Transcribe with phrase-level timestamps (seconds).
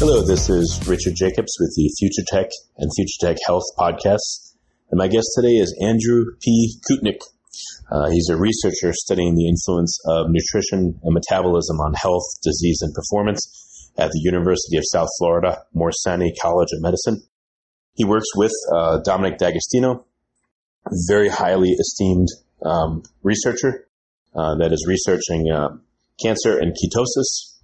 [0.00, 4.54] Hello, this is Richard Jacobs with the Future Tech and Future Tech Health podcasts.
[4.92, 6.78] And my guest today is Andrew P.
[6.88, 7.18] Koutnik.
[7.90, 12.94] Uh, he's a researcher studying the influence of nutrition and metabolism on health, disease, and
[12.94, 17.20] performance at the University of South Florida Morsani College of Medicine.
[17.94, 20.06] He works with uh, Dominic D'Agostino,
[21.08, 22.28] very highly esteemed
[22.64, 23.88] um, researcher
[24.32, 25.70] uh, that is researching uh,
[26.22, 27.56] cancer and ketosis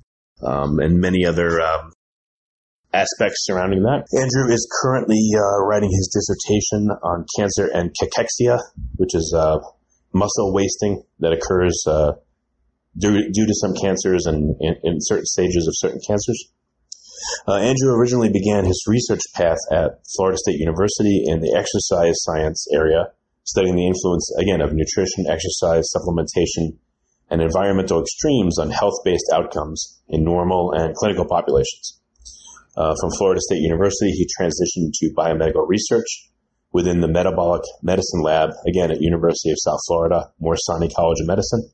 [0.42, 1.92] um, and many other um,
[2.94, 4.06] aspects surrounding that.
[4.14, 8.62] Andrew is currently uh, writing his dissertation on cancer and cachexia,
[8.96, 9.58] which is uh,
[10.14, 12.12] muscle wasting that occurs uh,
[12.96, 16.38] due, due, to some cancers and in, in, certain stages of certain cancers.
[17.48, 22.66] Uh, Andrew originally began his research path at Florida State University in the exercise science
[22.72, 23.10] area,
[23.44, 26.78] studying the influence, again, of nutrition, exercise, supplementation,
[27.30, 32.00] and environmental extremes on health-based outcomes in normal and clinical populations.
[32.76, 36.06] Uh, from Florida State University, he transitioned to biomedical research
[36.72, 41.70] within the metabolic medicine lab, again at University of South Florida, Morsani College of Medicine,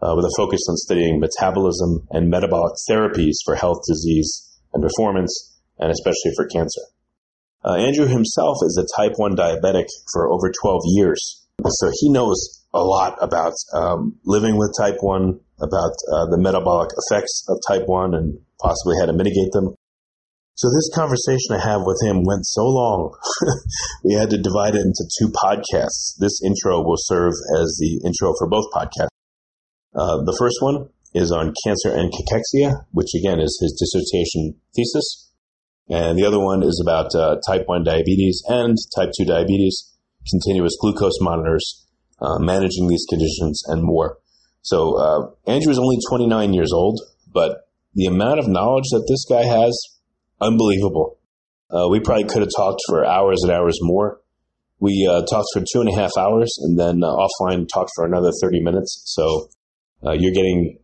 [0.00, 5.60] uh, with a focus on studying metabolism and metabolic therapies for health, disease, and performance,
[5.78, 6.80] and especially for cancer.
[7.64, 12.64] Uh, Andrew himself is a type 1 diabetic for over 12 years, so he knows
[12.74, 17.86] a lot about um, living with type 1, about uh, the metabolic effects of type
[17.86, 19.74] 1, and possibly how to mitigate them.
[20.54, 23.16] So this conversation I have with him went so long,
[24.04, 26.12] we had to divide it into two podcasts.
[26.18, 29.08] This intro will serve as the intro for both podcasts.
[29.94, 35.30] Uh, the first one is on cancer and cachexia, which again is his dissertation thesis.
[35.88, 39.96] And the other one is about uh, type 1 diabetes and type 2 diabetes,
[40.30, 41.86] continuous glucose monitors,
[42.20, 44.18] uh, managing these conditions, and more.
[44.62, 47.00] So uh, Andrew is only 29 years old,
[47.32, 49.76] but the amount of knowledge that this guy has
[50.42, 51.18] unbelievable.
[51.72, 54.20] Uh, we probably could have talked for hours and hours more.
[54.78, 58.04] We uh, talked for two and a half hours and then uh, offline talked for
[58.04, 59.02] another 30 minutes.
[59.06, 59.48] So
[60.04, 60.78] uh, you're getting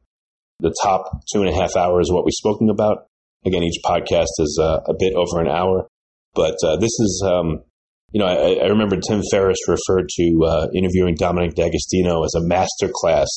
[0.61, 3.07] the top two and a half hours of what we've spoken about.
[3.45, 5.89] Again, each podcast is uh, a bit over an hour.
[6.35, 7.63] But uh, this is, um,
[8.13, 12.91] you know, I, I, remember Tim Ferriss referred to interviewing Dominic D'Agostino as a master
[12.93, 13.29] class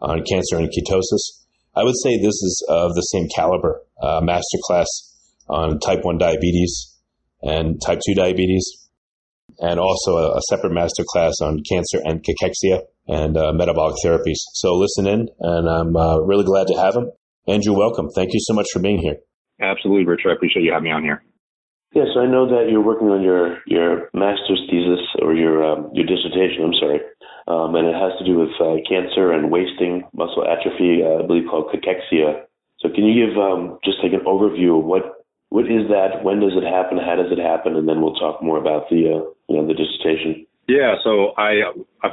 [0.00, 1.42] on cancer and ketosis.
[1.74, 3.82] I would say this is of the same caliber,
[4.22, 4.86] master class
[5.48, 6.94] on type 1 diabetes
[7.42, 8.88] and type 2 diabetes,
[9.58, 14.40] and also a, a separate master class on cancer and cachexia and uh, metabolic therapies.
[14.54, 17.10] So listen in, and I'm uh, really glad to have him.
[17.46, 18.08] Andrew, welcome.
[18.14, 19.16] Thank you so much for being here.
[19.60, 20.30] Absolutely, Richard.
[20.30, 21.22] I appreciate you having me on here.
[21.94, 26.04] Yes, I know that you're working on your, your master's thesis or your um, your
[26.04, 26.66] dissertation.
[26.66, 26.98] I'm sorry,
[27.46, 31.06] um, and it has to do with uh, cancer and wasting muscle atrophy.
[31.06, 32.50] Uh, I believe called cachexia.
[32.82, 35.13] So, can you give um, just like an overview of what
[35.54, 36.24] what is that?
[36.24, 36.98] When does it happen?
[36.98, 37.76] How does it happen?
[37.76, 40.44] And then we'll talk more about the uh, you know the dissertation.
[40.66, 41.62] Yeah, so I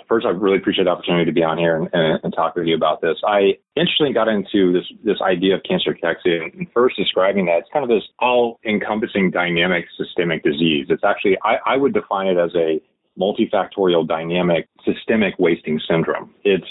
[0.08, 2.68] first I really appreciate the opportunity to be on here and, and, and talk with
[2.68, 3.18] you about this.
[3.26, 7.70] I interestingly got into this this idea of cancer cachexia and first describing that it's
[7.74, 10.86] kind of this all encompassing dynamic systemic disease.
[10.90, 12.80] It's actually I, I would define it as a
[13.20, 16.30] multifactorial dynamic systemic wasting syndrome.
[16.44, 16.70] It's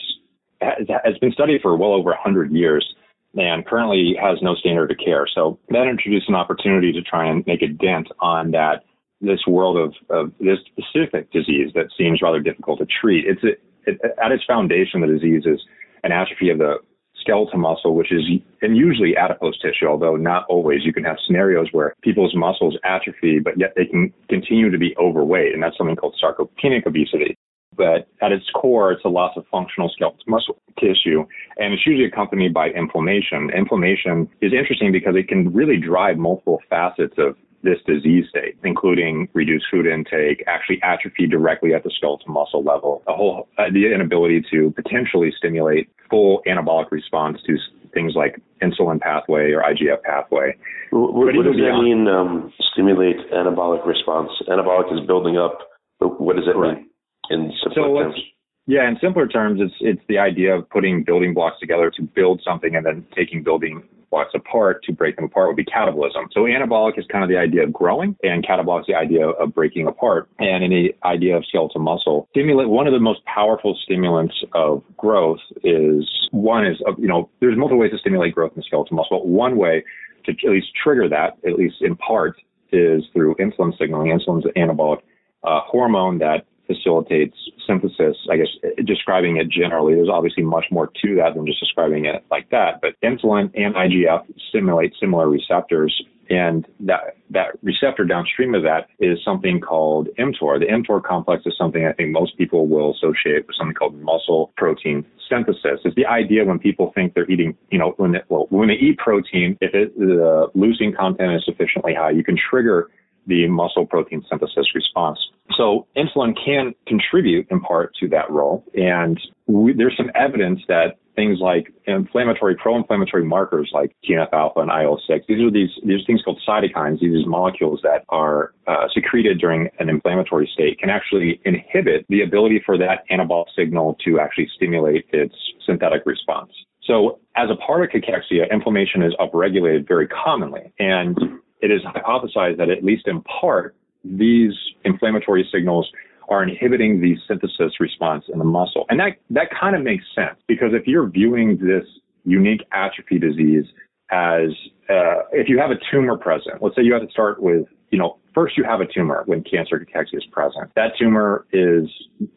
[0.60, 2.86] has been studied for well over 100 years
[3.34, 5.26] and currently has no standard of care.
[5.32, 8.84] So that introduced an opportunity to try and make a dent on that
[9.20, 13.26] this world of, of this specific disease that seems rather difficult to treat.
[13.26, 13.50] It's a,
[13.90, 15.60] it, at its foundation, the disease is
[16.04, 16.78] an atrophy of the
[17.20, 18.22] skeletal muscle, which is
[18.62, 20.84] and usually adipose tissue, although not always.
[20.84, 24.96] You can have scenarios where people's muscles atrophy, but yet they can continue to be
[24.98, 27.36] overweight, and that's something called sarcopenic obesity.
[27.76, 31.24] But at its core, it's a loss of functional skeletal muscle tissue,
[31.56, 33.50] and it's usually accompanied by inflammation.
[33.56, 39.28] Inflammation is interesting because it can really drive multiple facets of this disease state, including
[39.34, 43.92] reduced food intake, actually atrophy directly at the skeletal muscle level, a whole uh, the
[43.92, 47.56] inability to potentially stimulate full anabolic response to
[47.92, 50.56] things like insulin pathway or IGF pathway.
[50.90, 52.08] What, what does that mean?
[52.08, 54.30] Um, stimulate anabolic response.
[54.48, 55.58] Anabolic is building up.
[56.00, 56.89] What does that mean
[57.30, 58.20] in simpler so terms?
[58.66, 62.42] Yeah, in simpler terms, it's it's the idea of putting building blocks together to build
[62.44, 66.26] something and then taking building blocks apart to break them apart would be catabolism.
[66.32, 69.54] So anabolic is kind of the idea of growing and catabolic is the idea of
[69.54, 70.28] breaking apart.
[70.40, 74.82] And in the idea of skeletal muscle, stimulate, one of the most powerful stimulants of
[74.96, 79.20] growth is one is, you know, there's multiple ways to stimulate growth in skeletal muscle.
[79.20, 79.84] but One way
[80.24, 82.36] to at least trigger that, at least in part,
[82.72, 84.10] is through insulin signaling.
[84.10, 84.98] Insulin is an anabolic
[85.44, 87.36] uh, hormone that facilitates
[87.66, 88.16] synthesis.
[88.30, 88.48] I guess
[88.84, 92.80] describing it generally, there's obviously much more to that than just describing it like that.
[92.80, 96.02] But insulin and IGF stimulate similar receptors.
[96.28, 100.60] And that, that receptor downstream of that is something called mTOR.
[100.60, 104.52] The mTOR complex is something I think most people will associate with something called muscle
[104.56, 105.80] protein synthesis.
[105.84, 108.74] It's the idea when people think they're eating, you know, when they, well, when they
[108.74, 112.90] eat protein, if it, the leucine content is sufficiently high, you can trigger
[113.26, 115.18] the muscle protein synthesis response.
[115.56, 118.64] So insulin can contribute in part to that role.
[118.74, 124.70] And we, there's some evidence that things like inflammatory, pro-inflammatory markers like TNF alpha and
[124.70, 129.68] IL-6, these are these, these things called cytokines, these molecules that are uh, secreted during
[129.78, 135.04] an inflammatory state can actually inhibit the ability for that anabolic signal to actually stimulate
[135.12, 135.34] its
[135.66, 136.52] synthetic response.
[136.84, 140.72] So as a part of cachexia, inflammation is upregulated very commonly.
[140.78, 141.18] And
[141.62, 143.74] it is hypothesized that at least in part,
[144.04, 144.52] these
[144.84, 145.90] inflammatory signals
[146.28, 148.86] are inhibiting the synthesis response in the muscle.
[148.88, 151.84] And that, that kind of makes sense because if you're viewing this
[152.24, 153.64] unique atrophy disease
[154.10, 154.50] as,
[154.88, 157.98] uh, if you have a tumor present, let's say you have to start with, you
[157.98, 160.70] know, first you have a tumor when cancer cachexia is present.
[160.76, 161.88] That tumor is,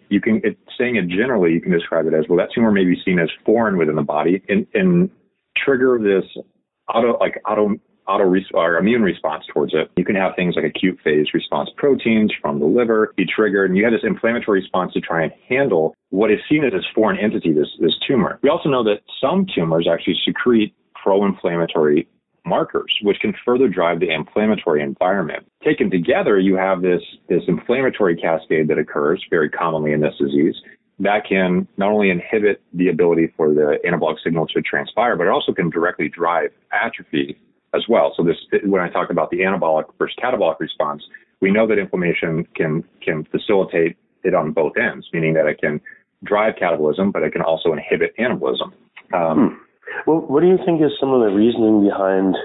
[0.10, 2.86] you can, it, saying it generally, you can describe it as, well, that tumor may
[2.86, 5.10] be seen as foreign within the body and, and
[5.56, 6.26] trigger this
[6.90, 7.76] auto, like auto,
[8.08, 9.92] auto or immune response towards it.
[9.98, 13.78] You can have things like acute phase response proteins from the liver be triggered, and
[13.78, 17.18] you have this inflammatory response to try and handle what is seen as this foreign
[17.18, 18.40] entity, this, this tumor.
[18.44, 22.08] We also know that some tumors actually secrete pro-inflammatory
[22.46, 25.46] markers, which can further drive the inflammatory environment.
[25.64, 30.56] Taken together, you have this, this inflammatory cascade that occurs very commonly in this disease
[31.00, 35.30] that can not only inhibit the ability for the anabolic signal to transpire, but it
[35.30, 37.38] also can directly drive atrophy
[37.74, 38.14] as well.
[38.16, 41.04] So this, when I talk about the anabolic versus catabolic response,
[41.42, 45.82] we know that inflammation can can facilitate it on both ends, meaning that it can
[46.24, 48.72] drive catabolism, but it can also inhibit anabolism.
[49.14, 49.56] Um, hmm.
[50.08, 52.36] Well, what do you think is some of the reasoning behind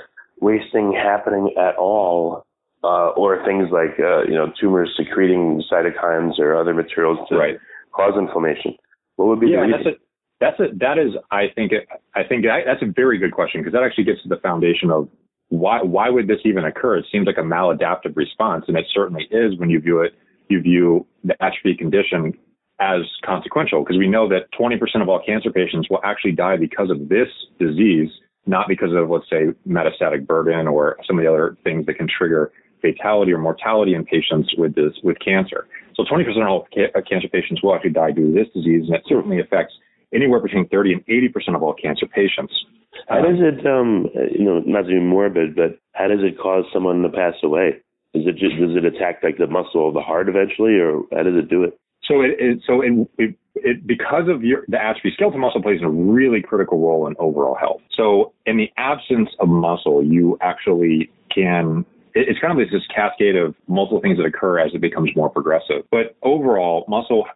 [0.40, 2.44] wasting happening at all,
[2.84, 7.58] uh, or things like uh, you know tumors secreting cytokines or other materials to right.
[7.92, 8.76] cause inflammation?
[9.16, 9.96] What would be yeah, the reason?
[10.40, 11.72] That's a that is I think
[12.14, 15.08] I think that's a very good question because that actually gets to the foundation of
[15.48, 16.98] why why would this even occur?
[16.98, 20.14] It seems like a maladaptive response, and it certainly is when you view it
[20.48, 22.32] you view the atrophy condition
[22.80, 26.90] as consequential because we know that 20% of all cancer patients will actually die because
[26.90, 27.28] of this
[27.58, 28.08] disease,
[28.46, 32.08] not because of let's say metastatic burden or some of the other things that can
[32.08, 35.66] trigger fatality or mortality in patients with this with cancer.
[35.96, 38.94] So 20% of all ca- cancer patients will actually die due to this disease, and
[38.94, 39.74] it certainly affects
[40.14, 42.52] anywhere between 30 and 80% of all cancer patients.
[43.08, 46.64] How does it, um, you know, not to be morbid, but how does it cause
[46.72, 47.76] someone to pass away?
[48.14, 51.22] Is it just, does it attack like the muscle of the heart eventually, or how
[51.22, 51.78] does it do it?
[52.04, 55.80] So it, it so in, it, it, because of your, the atrophy, skeletal muscle plays
[55.82, 57.82] a really critical role in overall health.
[57.94, 61.84] So in the absence of muscle, you actually can
[62.14, 65.84] it's kind of this cascade of multiple things that occur as it becomes more progressive.
[65.90, 67.26] But overall, muscle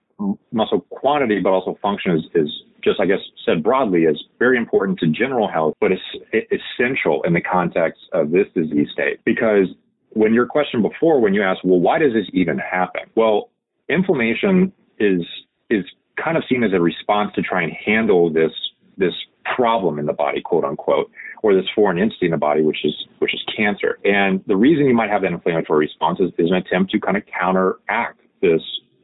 [0.53, 2.51] muscle quantity, but also function is, is
[2.83, 7.33] just, I guess, said broadly, is very important to general health, but it's essential in
[7.33, 9.21] the context of this disease state.
[9.25, 9.69] Because
[10.11, 13.03] when your question before, when you asked, well, why does this even happen?
[13.15, 13.51] Well,
[13.89, 15.23] inflammation is
[15.71, 15.85] is
[16.23, 18.53] kind of seen as a response to try and handle this
[18.97, 19.15] this
[19.57, 21.11] problem in the body, quote unquote,
[21.43, 23.99] or this foreign entity in the body, which is which is cancer.
[24.05, 27.17] And the reason you might have that inflammatory response is, is an attempt to kind
[27.17, 28.63] of counteract this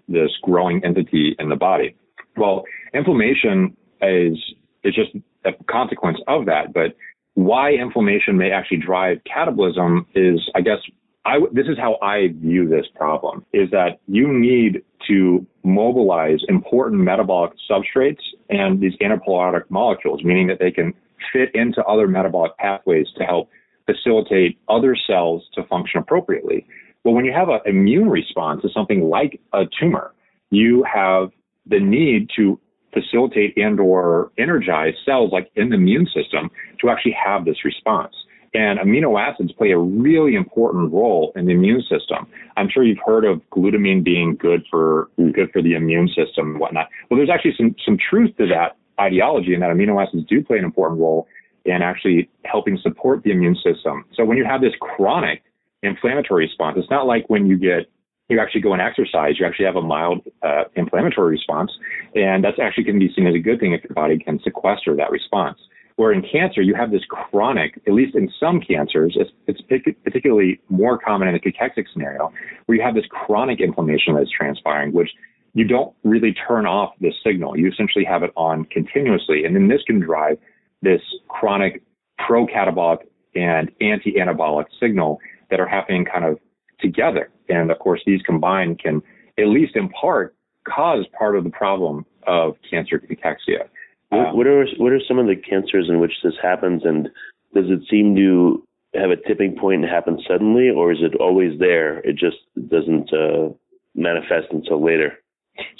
[0.08, 1.94] this growing entity in the body.
[2.36, 4.38] Well, inflammation is
[4.84, 5.10] is just
[5.44, 6.96] a consequence of that, but
[7.34, 10.78] why inflammation may actually drive catabolism is, I guess,
[11.24, 17.00] I, this is how I view this problem is that you need to mobilize important
[17.02, 20.94] metabolic substrates and these anabolic molecules, meaning that they can
[21.32, 23.50] fit into other metabolic pathways to help
[23.86, 26.66] facilitate other cells to function appropriately.
[27.04, 30.12] But when you have an immune response to something like a tumor,
[30.50, 31.30] you have
[31.66, 32.58] the need to
[32.92, 36.50] facilitate and or energize cells like in the immune system
[36.80, 38.14] to actually have this response.
[38.54, 42.26] And amino acids play a really important role in the immune system.
[42.56, 46.60] I'm sure you've heard of glutamine being good for good for the immune system and
[46.60, 46.88] whatnot.
[47.10, 50.58] Well, there's actually some some truth to that ideology, and that amino acids do play
[50.58, 51.28] an important role
[51.66, 54.06] in actually helping support the immune system.
[54.14, 55.42] So when you have this chronic
[55.82, 57.86] inflammatory response, it's not like when you get
[58.28, 61.72] you actually go and exercise, you actually have a mild uh, inflammatory response,
[62.14, 64.38] and that's actually going to be seen as a good thing if your body can
[64.44, 65.58] sequester that response.
[65.96, 70.60] Where in cancer, you have this chronic, at least in some cancers, it's, it's particularly
[70.68, 72.30] more common in a cachexic scenario,
[72.66, 75.10] where you have this chronic inflammation that's transpiring, which
[75.54, 77.58] you don't really turn off this signal.
[77.58, 79.44] You essentially have it on continuously.
[79.44, 80.38] And then this can drive
[80.82, 81.82] this chronic
[82.24, 82.98] pro-catabolic
[83.34, 85.18] and anti-anabolic signal
[85.50, 86.38] that are happening kind of
[86.80, 87.30] together.
[87.48, 89.02] And of course, these combined can,
[89.38, 90.34] at least in part,
[90.66, 93.68] cause part of the problem of cancer cachexia.
[94.10, 97.08] Um, what are what are some of the cancers in which this happens, and
[97.54, 101.58] does it seem to have a tipping point and happen suddenly, or is it always
[101.58, 101.98] there?
[102.00, 102.38] It just
[102.68, 103.50] doesn't uh,
[103.94, 105.18] manifest until later.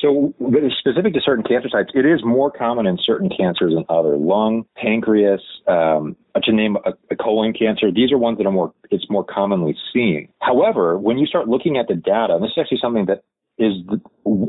[0.01, 0.35] So,
[0.79, 4.17] specific to certain cancer types, it is more common in certain cancers than other.
[4.17, 8.73] Lung, pancreas, um, to name a, a, colon cancer, these are ones that are more
[8.91, 10.29] it's more commonly seen.
[10.41, 13.25] However, when you start looking at the data, and this is actually something that
[13.59, 13.73] is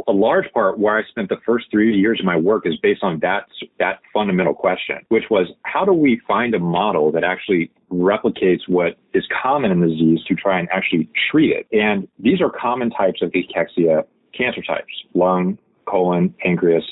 [0.07, 3.01] a large part where I spent the first three years of my work is based
[3.01, 3.45] on that
[3.79, 8.97] that fundamental question, which was how do we find a model that actually replicates what
[9.13, 11.67] is common in the disease to try and actually treat it?
[11.71, 14.03] And these are common types of cachexia
[14.37, 16.83] cancer types: lung, colon, pancreas,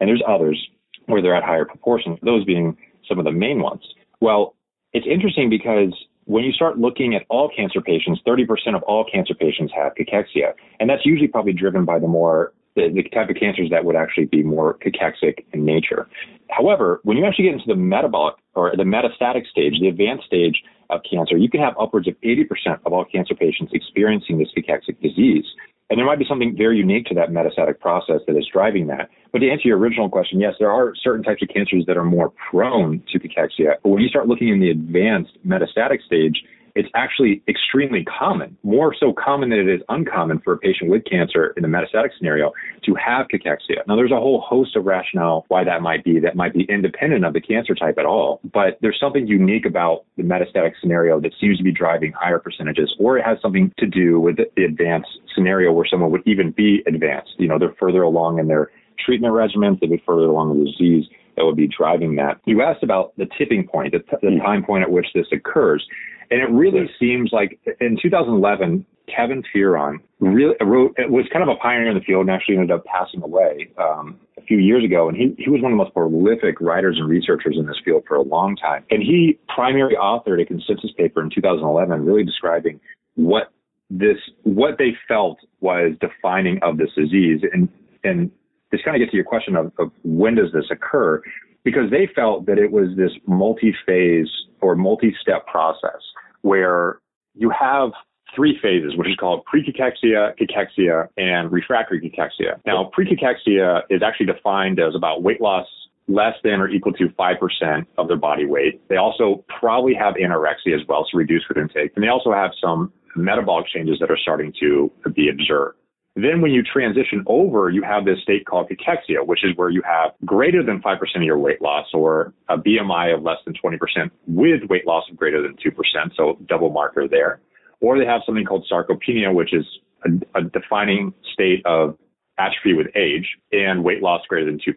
[0.00, 0.68] and there's others
[1.06, 2.18] where they're at higher proportions.
[2.22, 2.76] Those being
[3.08, 3.82] some of the main ones.
[4.20, 4.56] Well,
[4.92, 9.34] it's interesting because when you start looking at all cancer patients, 30% of all cancer
[9.34, 10.54] patients have cachexia.
[10.80, 13.94] And that's usually probably driven by the more, the, the type of cancers that would
[13.94, 16.08] actually be more cachexic in nature.
[16.50, 20.62] However, when you actually get into the metabolic or the metastatic stage, the advanced stage
[20.90, 22.46] of cancer, you can have upwards of 80%
[22.84, 25.44] of all cancer patients experiencing this cachexic disease.
[25.88, 29.08] And there might be something very unique to that metastatic process that is driving that.
[29.32, 32.04] But to answer your original question, yes, there are certain types of cancers that are
[32.04, 33.74] more prone to cachexia.
[33.82, 36.42] But when you start looking in the advanced metastatic stage,
[36.76, 41.04] it's actually extremely common, more so common than it is uncommon for a patient with
[41.04, 42.52] cancer in the metastatic scenario
[42.84, 43.86] to have cachexia.
[43.88, 47.24] Now, there's a whole host of rationale why that might be that might be independent
[47.24, 51.32] of the cancer type at all, but there's something unique about the metastatic scenario that
[51.40, 55.08] seems to be driving higher percentages, or it has something to do with the advanced
[55.34, 57.32] scenario where someone would even be advanced.
[57.38, 58.70] You know, they're further along in their
[59.04, 61.06] treatment regimen, they'd be further along in the disease
[61.36, 62.40] that would be driving that.
[62.44, 64.38] You asked about the tipping point, the, t- the hmm.
[64.38, 65.86] time point at which this occurs.
[66.30, 71.48] And it really seems like in 2011, Kevin Fearon really wrote, it was kind of
[71.48, 74.84] a pioneer in the field and actually ended up passing away um, a few years
[74.84, 75.08] ago.
[75.08, 78.04] And he, he was one of the most prolific writers and researchers in this field
[78.08, 78.84] for a long time.
[78.90, 82.80] And he primary authored a consensus paper in 2011 really describing
[83.14, 83.52] what
[83.90, 87.42] this, what they felt was defining of this disease.
[87.52, 87.68] And,
[88.02, 88.30] and
[88.72, 91.22] this kind of gets to your question of, of when does this occur?
[91.66, 94.28] Because they felt that it was this multi-phase
[94.60, 96.00] or multi-step process
[96.42, 97.00] where
[97.34, 97.90] you have
[98.36, 102.60] three phases, which is called pre-cachexia, cachexia, and refractory cachexia.
[102.64, 105.66] Now, pre-cachexia is actually defined as about weight loss
[106.06, 108.80] less than or equal to 5% of their body weight.
[108.88, 111.90] They also probably have anorexia as well, so reduced food intake.
[111.96, 115.78] And they also have some metabolic changes that are starting to be observed.
[116.16, 119.82] Then when you transition over, you have this state called cachexia, which is where you
[119.82, 123.78] have greater than 5% of your weight loss or a BMI of less than 20%
[124.26, 126.16] with weight loss of greater than 2%.
[126.16, 127.40] So double marker there.
[127.82, 129.66] Or they have something called sarcopenia, which is
[130.06, 131.98] a, a defining state of
[132.38, 134.74] atrophy with age and weight loss greater than 2%.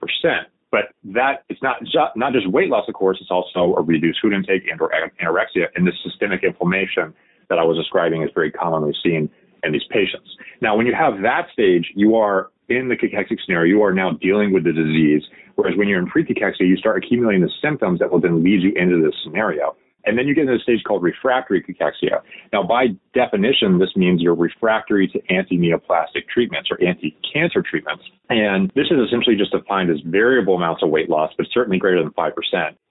[0.72, 4.20] But that it's not just, not just weight loss, of course, it's also a reduced
[4.22, 4.92] food intake and or
[5.22, 7.14] anorexia and this systemic inflammation
[7.50, 9.30] that I was describing is very commonly seen
[9.64, 10.30] in these patients.
[10.62, 14.12] Now, when you have that stage, you are in the cachexic scenario, you are now
[14.12, 15.24] dealing with the disease.
[15.56, 18.72] Whereas when you're in pre-cachexia, you start accumulating the symptoms that will then lead you
[18.76, 19.76] into this scenario.
[20.06, 22.22] And then you get into a stage called refractory cachexia.
[22.54, 28.04] Now, by definition, this means you're refractory to anti-neoplastic treatments or anti-cancer treatments.
[28.30, 32.02] And this is essentially just defined as variable amounts of weight loss, but certainly greater
[32.02, 32.32] than 5%.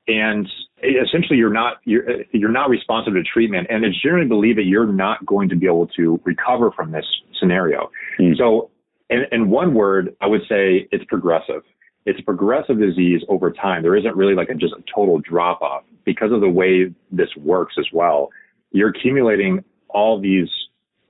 [0.08, 0.48] And
[0.82, 3.66] essentially you're not, you're, you're not responsive to treatment.
[3.70, 7.04] And it's generally believed that you're not going to be able to recover from this
[7.38, 7.90] scenario.
[8.18, 8.36] Mm.
[8.36, 8.70] So
[9.10, 11.62] in, in one word, I would say it's progressive
[12.08, 13.82] it's a progressive disease over time.
[13.82, 17.28] There isn't really like a, just a total drop off because of the way this
[17.36, 18.30] works as well.
[18.72, 20.48] You're accumulating all these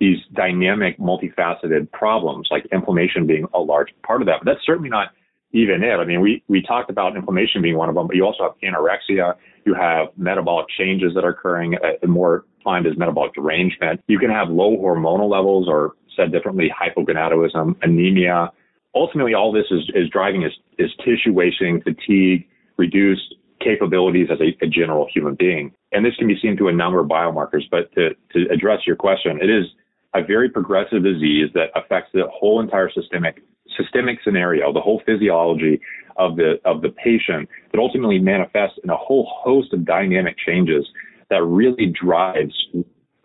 [0.00, 4.40] these dynamic, multifaceted problems, like inflammation being a large part of that.
[4.40, 5.08] But that's certainly not
[5.52, 5.94] even it.
[5.94, 8.52] I mean, we, we talked about inflammation being one of them, but you also have
[8.62, 9.34] anorexia.
[9.64, 14.02] You have metabolic changes that are occurring, uh, more defined as metabolic derangement.
[14.08, 18.52] You can have low hormonal levels, or said differently, hypogonadism, anemia,
[18.94, 24.56] ultimately all this is, is driving is, is tissue wasting, fatigue, reduced capabilities as a,
[24.64, 25.72] a, general human being.
[25.92, 27.62] And this can be seen through a number of biomarkers.
[27.70, 29.66] But to, to address your question, it is
[30.14, 33.42] a very progressive disease that affects the whole entire systemic
[33.80, 35.80] systemic scenario, the whole physiology
[36.16, 40.87] of the of the patient that ultimately manifests in a whole host of dynamic changes
[41.30, 42.54] that really drives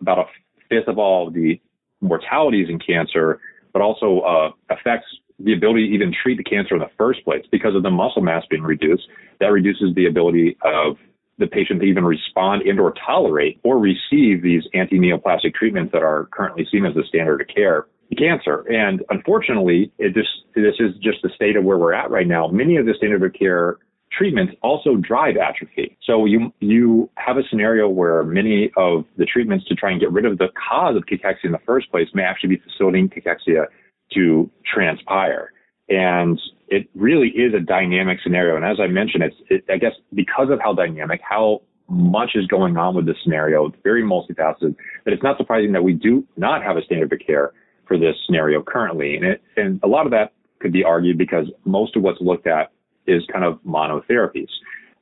[0.00, 0.24] about a
[0.68, 1.60] fifth of all the
[2.00, 3.40] mortalities in cancer,
[3.72, 5.06] but also uh, affects
[5.40, 8.22] the ability to even treat the cancer in the first place because of the muscle
[8.22, 9.04] mass being reduced.
[9.40, 10.96] That reduces the ability of
[11.38, 16.28] the patient to even respond and or tolerate or receive these anti-neoplastic treatments that are
[16.30, 18.60] currently seen as the standard of care cancer.
[18.70, 22.48] And unfortunately, it just, this is just the state of where we're at right now.
[22.48, 23.78] Many of the standard of care
[24.16, 25.96] treatments also drive atrophy.
[26.04, 30.12] So you you have a scenario where many of the treatments to try and get
[30.12, 33.66] rid of the cause of cachexia in the first place may actually be facilitating cachexia
[34.12, 35.52] to transpire.
[35.88, 38.56] And it really is a dynamic scenario.
[38.56, 42.46] And as I mentioned, it's, it, I guess because of how dynamic, how much is
[42.46, 46.26] going on with this scenario, it's very multifaceted, that it's not surprising that we do
[46.36, 47.52] not have a standard of care
[47.86, 49.16] for this scenario currently.
[49.16, 52.46] And it, and a lot of that could be argued because most of what's looked
[52.46, 52.72] at
[53.06, 54.48] is kind of monotherapies,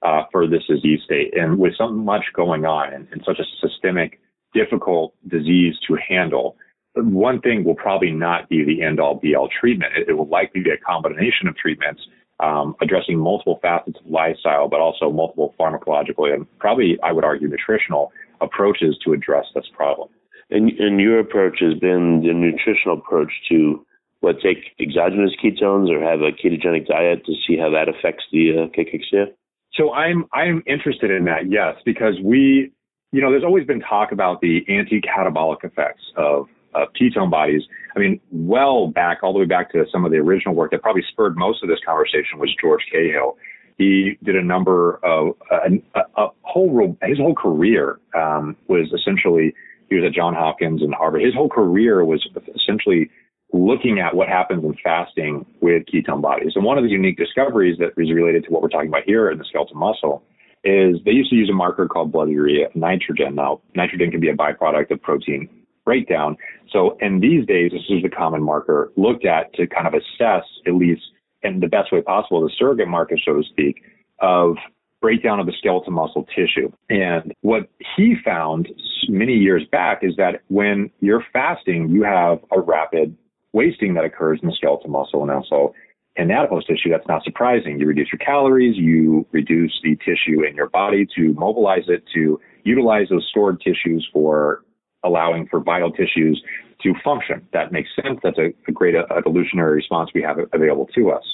[0.02, 1.36] uh, for this disease state.
[1.36, 4.20] And with so much going on and, and such a systemic,
[4.54, 6.56] difficult disease to handle,
[6.94, 9.92] one thing will probably not be the end all be all treatment.
[9.96, 12.02] It, it, will likely be a combination of treatments
[12.40, 17.48] um, addressing multiple facets of lifestyle, but also multiple pharmacological and probably, I would argue,
[17.48, 20.08] nutritional approaches to address this problem.
[20.52, 23.84] And, and your approach has been the nutritional approach to
[24.20, 28.52] what take exogenous ketones or have a ketogenic diet to see how that affects the
[28.52, 29.32] uh, cachexia?
[29.74, 32.70] So I'm I'm interested in that, yes, because we,
[33.10, 37.62] you know, there's always been talk about the anti-catabolic effects of of ketone bodies.
[37.96, 40.82] I mean, well back, all the way back to some of the original work that
[40.82, 43.36] probably spurred most of this conversation was George Cahill.
[43.78, 49.54] He did a number of a, a, a whole his whole career um, was essentially
[49.92, 51.22] he was at John Hopkins and Harvard.
[51.22, 52.26] His whole career was
[52.56, 53.10] essentially
[53.52, 56.52] looking at what happens in fasting with ketone bodies.
[56.54, 59.30] And one of the unique discoveries that is related to what we're talking about here
[59.30, 60.22] in the skeletal muscle
[60.64, 63.34] is they used to use a marker called blood urea nitrogen.
[63.34, 65.48] Now, nitrogen can be a byproduct of protein
[65.84, 66.36] breakdown.
[66.70, 70.44] So in these days, this is the common marker looked at to kind of assess,
[70.66, 71.02] at least
[71.42, 73.82] in the best way possible, the surrogate marker, so to speak,
[74.20, 74.56] of
[75.02, 76.72] breakdown of the skeletal muscle tissue.
[76.88, 78.68] And what he found
[79.08, 83.14] many years back is that when you're fasting, you have a rapid
[83.52, 85.74] wasting that occurs in the skeletal muscle and also
[86.16, 86.88] in adipose tissue.
[86.90, 87.80] That's not surprising.
[87.80, 92.40] You reduce your calories, you reduce the tissue in your body to mobilize it to
[92.64, 94.62] utilize those stored tissues for
[95.04, 96.42] allowing for vital tissues
[96.82, 97.46] to function.
[97.52, 98.20] That makes sense.
[98.22, 101.24] That's a, a great uh, evolutionary response we have available to us.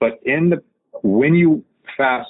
[0.00, 0.62] But in the
[1.02, 1.64] when you
[1.96, 2.28] fast,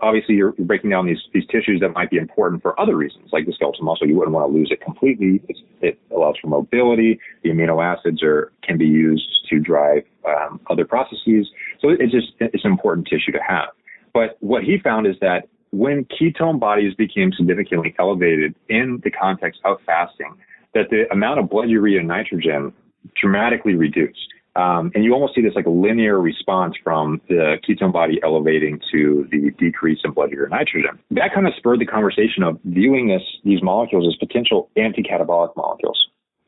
[0.00, 3.46] obviously you're breaking down these these tissues that might be important for other reasons, like
[3.46, 4.06] the skeletal muscle.
[4.06, 5.42] You wouldn't want to lose it completely.
[5.48, 7.18] It's, it allows for mobility.
[7.42, 11.50] The amino acids are can be used to drive um, other processes.
[11.80, 13.68] So it's just it's an important tissue to have.
[14.12, 19.60] But what he found is that when ketone bodies became significantly elevated in the context
[19.64, 20.36] of fasting,
[20.72, 22.72] that the amount of blood urea and nitrogen
[23.20, 24.32] dramatically reduced.
[24.56, 28.80] Um, and you almost see this like a linear response from the ketone body elevating
[28.92, 30.98] to the decrease in blood and nitrogen.
[31.10, 35.98] That kind of spurred the conversation of viewing this, these molecules as potential anti-catabolic molecules.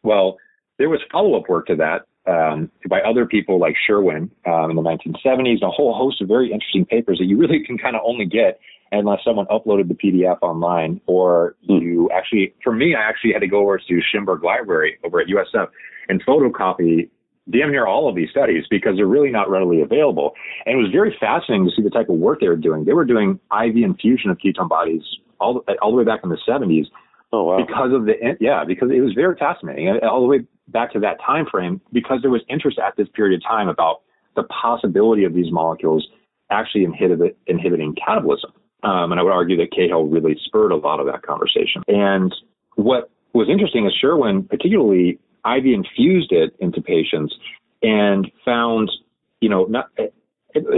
[0.05, 0.39] Well,
[0.79, 4.83] there was follow-up work to that um, by other people like Sherwin um, in the
[4.83, 8.25] 1970s, a whole host of very interesting papers that you really can kind of only
[8.25, 8.61] get
[8.93, 13.49] unless someone uploaded the PDF online or you actually, for me, I actually had to
[13.49, 15.69] go over to Shimberg Library over at USF
[16.09, 17.09] and photocopy
[17.51, 20.35] damn near all of these studies because they're really not readily available.
[20.65, 22.85] And it was very fascinating to see the type of work they were doing.
[22.85, 25.03] They were doing IV infusion of ketone bodies
[25.41, 26.87] all the, all the way back in the 70s.
[27.33, 27.57] Oh wow!
[27.57, 31.19] Because of the yeah, because it was very fascinating all the way back to that
[31.25, 34.03] time frame because there was interest at this period of time about
[34.37, 36.07] the possibility of these molecules
[36.51, 38.53] actually inhibit, inhibiting catabolism.
[38.85, 41.83] Um, and I would argue that Cahill really spurred a lot of that conversation.
[41.89, 42.33] And
[42.77, 47.35] what was interesting is Sherwin particularly IV infused it into patients
[47.83, 48.91] and found,
[49.41, 49.91] you know, not,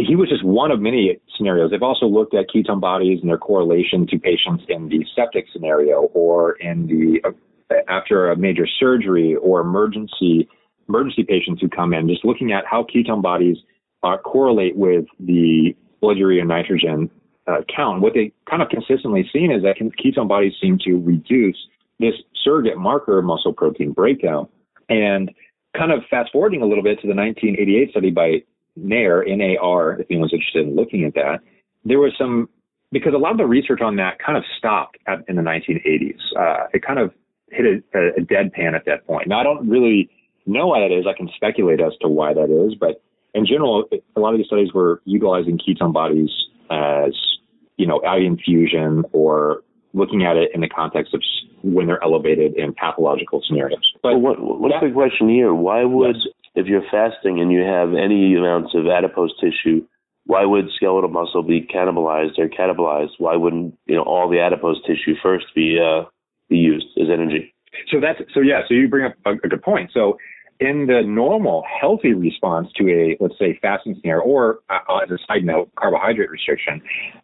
[0.07, 1.70] he was just one of many scenarios.
[1.70, 6.11] They've also looked at ketone bodies and their correlation to patients in the septic scenario
[6.14, 7.35] or in the
[7.88, 10.48] after a major surgery or emergency
[10.88, 13.59] emergency patients who come in, just looking at how ketone bodies
[14.02, 17.11] uh, correlate with the blood urea nitrogen
[17.46, 18.00] uh, count.
[18.00, 21.57] What they kind of consistently seen is that ketone bodies seem to reduce
[22.00, 24.48] this surrogate marker of muscle protein breakdown.
[24.88, 25.31] And
[25.77, 28.42] kind of fast forwarding a little bit to the 1988 study by
[28.77, 31.40] NAR, N-A-R, if anyone's interested in looking at that,
[31.85, 32.48] there was some,
[32.92, 36.18] because a lot of the research on that kind of stopped at, in the 1980s.
[36.37, 37.12] Uh, it kind of
[37.51, 39.29] hit a, a deadpan at that point.
[39.29, 40.11] Now, I don't really
[40.46, 41.07] know why that is.
[41.07, 43.03] I can speculate as to why that is, but
[43.35, 43.85] in general,
[44.16, 46.31] a lot of these studies were utilizing ketone bodies
[46.70, 47.12] as,
[47.77, 49.62] you know, IV infusion or
[49.94, 51.22] looking at it in the context of
[51.62, 53.81] when they're elevated in pathological scenarios.
[54.03, 55.55] But well, what, what's that, the question here?
[55.55, 56.27] Why would, yes.
[56.55, 59.85] if you're fasting and you have any amounts of adipose tissue,
[60.27, 63.12] why would skeletal muscle be cannibalized or catabolized?
[63.18, 66.05] Why wouldn't you know all the adipose tissue first be uh,
[66.51, 67.55] be used as energy?
[67.90, 68.61] So that's so yeah.
[68.68, 69.90] So you bring up a, a good point.
[69.92, 70.18] So
[70.61, 75.18] in the normal healthy response to a let's say fasting scenario or uh, as a
[75.27, 76.83] side note carbohydrate restriction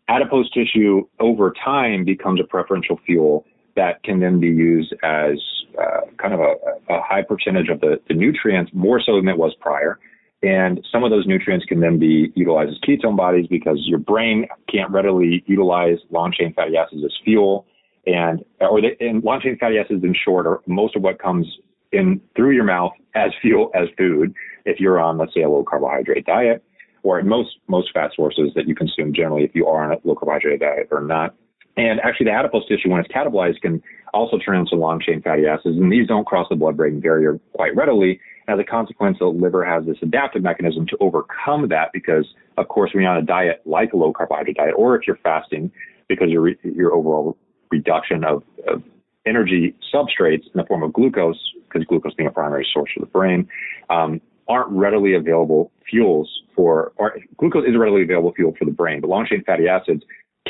[0.08, 3.44] adipose tissue over time becomes a preferential fuel
[3.76, 5.38] that can then be used as
[5.80, 6.54] uh, kind of a,
[6.92, 9.98] a, high percentage of the, the nutrients more so than it was prior.
[10.42, 14.46] And some of those nutrients can then be utilized as ketone bodies because your brain
[14.70, 17.66] can't readily utilize long chain fatty acids as fuel.
[18.06, 21.46] And or the, and long chain fatty acids in short are most of what comes
[21.94, 25.64] in through your mouth as fuel as food if you're on let's say a low
[25.64, 26.62] carbohydrate diet
[27.04, 30.16] or most most fat sources that you consume generally if you are on a low
[30.16, 31.34] carbohydrate diet or not.
[31.76, 35.46] And actually the adipose tissue when it's catabolized can also turn into long chain fatty
[35.46, 38.20] acids and these don't cross the blood brain barrier quite readily.
[38.48, 42.26] As a consequence the liver has this adaptive mechanism to overcome that because
[42.56, 45.18] of course when you're on a diet like a low carbohydrate diet or if you're
[45.22, 45.70] fasting
[46.08, 47.36] because your your overall
[47.70, 48.82] reduction of, of
[49.26, 53.06] energy substrates in the form of glucose, because glucose being a primary source for the
[53.06, 53.48] brain,
[53.90, 58.70] um, aren't readily available fuels for, or glucose is a readily available fuel for the
[58.70, 60.02] brain, but long chain fatty acids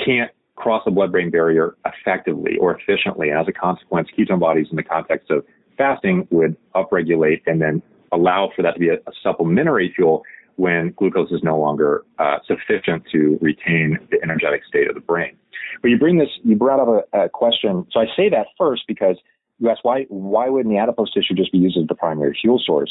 [0.04, 3.30] can't cross the blood brain barrier effectively or efficiently.
[3.30, 5.44] And as a consequence, ketone bodies in the context of
[5.76, 7.82] fasting would upregulate and then
[8.12, 10.22] allow for that to be a, a supplementary fuel
[10.56, 15.36] when glucose is no longer uh, sufficient to retain the energetic state of the brain.
[15.82, 17.86] But you bring this, you brought up a, a question.
[17.90, 19.16] So I say that first because
[19.58, 22.60] you ask why why wouldn't the adipose tissue just be used as the primary fuel
[22.64, 22.90] source?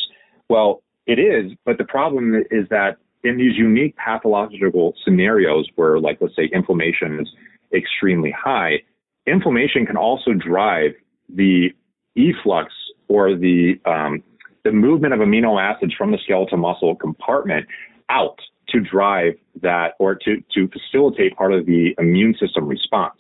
[0.49, 6.17] Well, it is, but the problem is that in these unique pathological scenarios where, like,
[6.21, 7.29] let's say inflammation is
[7.73, 8.81] extremely high,
[9.25, 10.91] inflammation can also drive
[11.33, 11.69] the
[12.15, 12.73] efflux
[13.07, 14.21] or the um,
[14.63, 17.67] the movement of amino acids from the skeletal muscle compartment
[18.09, 23.19] out to drive that or to, to facilitate part of the immune system response.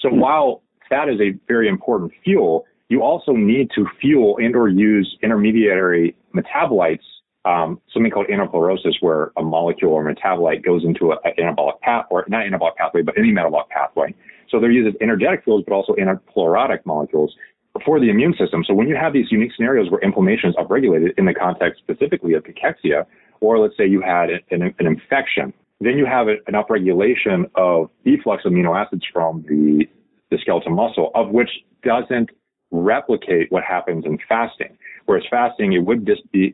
[0.00, 0.20] So mm-hmm.
[0.20, 5.16] while fat is a very important fuel, you also need to fuel and or use
[5.22, 7.00] intermediary metabolites,
[7.44, 12.24] um, something called anaplerosis, where a molecule or metabolite goes into an anabolic path, or
[12.28, 14.14] not anabolic pathway, but any metabolic pathway.
[14.50, 17.34] So they're used as energetic fuels, but also anaplerotic molecules
[17.84, 18.62] for the immune system.
[18.66, 22.34] So when you have these unique scenarios where inflammation is upregulated in the context specifically
[22.34, 23.06] of cachexia,
[23.40, 28.44] or let's say you had an, an infection, then you have an upregulation of efflux
[28.44, 29.88] amino acids from the,
[30.30, 31.50] the skeletal muscle, of which
[31.82, 32.30] doesn't
[32.70, 34.76] replicate what happens in fasting.
[35.06, 36.52] Whereas fasting, it would dis- be,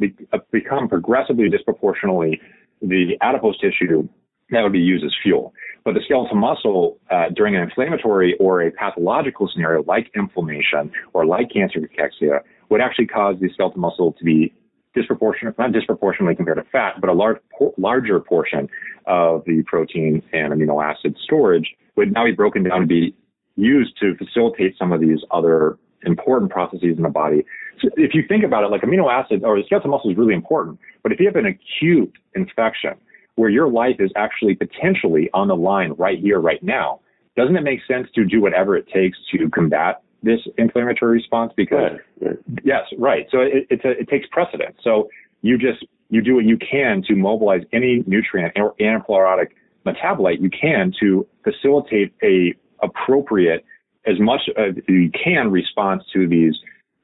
[0.50, 2.40] become progressively disproportionately
[2.82, 4.08] the adipose tissue
[4.50, 5.52] that would be used as fuel.
[5.84, 11.24] But the skeletal muscle, uh, during an inflammatory or a pathological scenario like inflammation or
[11.24, 14.52] like cancer cachexia, would actually cause the skeletal muscle to be
[14.94, 17.38] disproportionate, not disproportionately compared to fat, but a large,
[17.78, 18.68] larger portion
[19.06, 23.14] of the protein and amino acid storage would now be broken down to be
[23.56, 27.44] used to facilitate some of these other important processes in the body.
[27.80, 30.34] So if you think about it, like amino acid or the skeletal muscle is really
[30.34, 32.94] important, but if you have an acute infection
[33.36, 37.00] where your life is actually potentially on the line right here, right now,
[37.36, 41.92] doesn't it make sense to do whatever it takes to combat this inflammatory response because
[42.20, 42.38] right, right.
[42.62, 43.26] yes, right.
[43.30, 44.76] So it, it's a, it takes precedence.
[44.82, 45.08] So
[45.42, 49.48] you just you do what you can to mobilize any nutrient or anaplerotic
[49.86, 53.64] metabolite you can to facilitate a appropriate
[54.06, 56.54] as much as you can response to these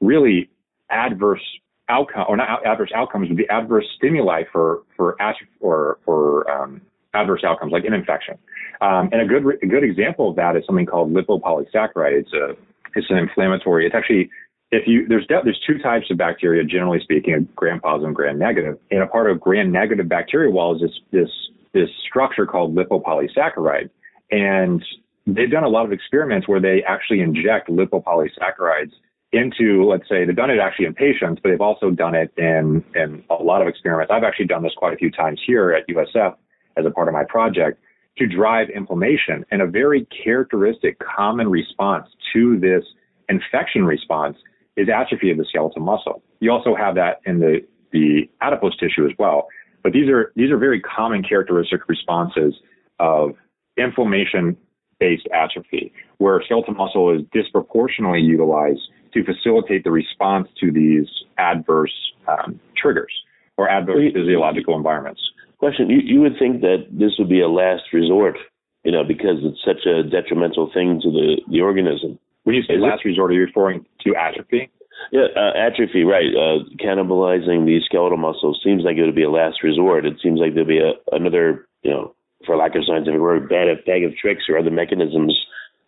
[0.00, 0.50] really
[0.90, 1.42] adverse
[1.88, 5.16] outcome or not adverse outcomes, would be adverse stimuli for for
[5.60, 6.80] or for um,
[7.14, 8.38] adverse outcomes like an infection.
[8.80, 12.20] Um, and a good a good example of that is something called lipopolysaccharide.
[12.20, 12.56] It's a
[12.94, 13.86] it's an inflammatory.
[13.86, 14.30] It's actually
[14.70, 18.78] if you there's there's two types of bacteria generally speaking, gram positive and gram negative.
[18.90, 21.30] And a part of gram negative bacteria wall is this this
[21.72, 23.90] this structure called lipopolysaccharide.
[24.30, 24.84] And
[25.26, 28.92] they've done a lot of experiments where they actually inject lipopolysaccharides
[29.32, 32.84] into, let's say, they've done it actually in patients, but they've also done it in,
[32.94, 34.10] in a lot of experiments.
[34.14, 36.34] I've actually done this quite a few times here at USF
[36.76, 37.80] as a part of my project
[38.18, 39.44] to drive inflammation.
[39.50, 42.84] And a very characteristic common response to this
[43.28, 44.36] infection response
[44.76, 46.22] is atrophy of the skeletal muscle.
[46.40, 47.60] You also have that in the,
[47.92, 49.48] the adipose tissue as well.
[49.82, 52.54] But these are, these are very common characteristic responses
[52.98, 53.30] of
[53.76, 54.56] inflammation
[54.98, 58.80] based atrophy, where skeletal muscle is disproportionately utilized
[59.16, 61.94] to facilitate the response to these adverse
[62.28, 63.12] um, triggers
[63.56, 65.20] or adverse well, physiological environments.
[65.58, 68.36] Question: you, you would think that this would be a last resort,
[68.84, 72.18] you know, because it's such a detrimental thing to the, the organism.
[72.44, 73.08] When you say is last it?
[73.08, 74.70] resort, are you referring to atrophy?
[75.12, 76.28] Yeah, uh, atrophy, right.
[76.32, 80.06] Uh, cannibalizing the skeletal muscles seems like it would be a last resort.
[80.06, 83.68] It seems like there'd be a, another, you know, for lack of scientific word, bag
[83.68, 85.36] of, bag of tricks or other mechanisms.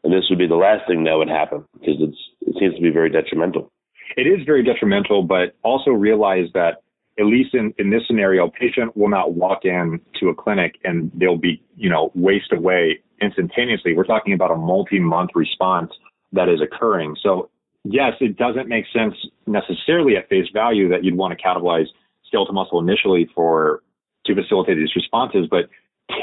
[0.05, 2.81] And this would be the last thing that would happen because it's, it seems to
[2.81, 3.73] be very detrimental.
[4.17, 6.83] It is very detrimental, but also realize that
[7.19, 11.11] at least in, in this scenario, patient will not walk in to a clinic and
[11.15, 13.95] they'll be, you know, waste away instantaneously.
[13.95, 15.91] We're talking about a multi-month response
[16.33, 17.17] that is occurring.
[17.21, 17.51] So
[17.85, 19.15] yes, it doesn't make sense
[19.47, 21.87] necessarily at face value that you'd want to catalyze
[22.27, 23.83] skeletal muscle initially for
[24.27, 25.69] to facilitate these responses, but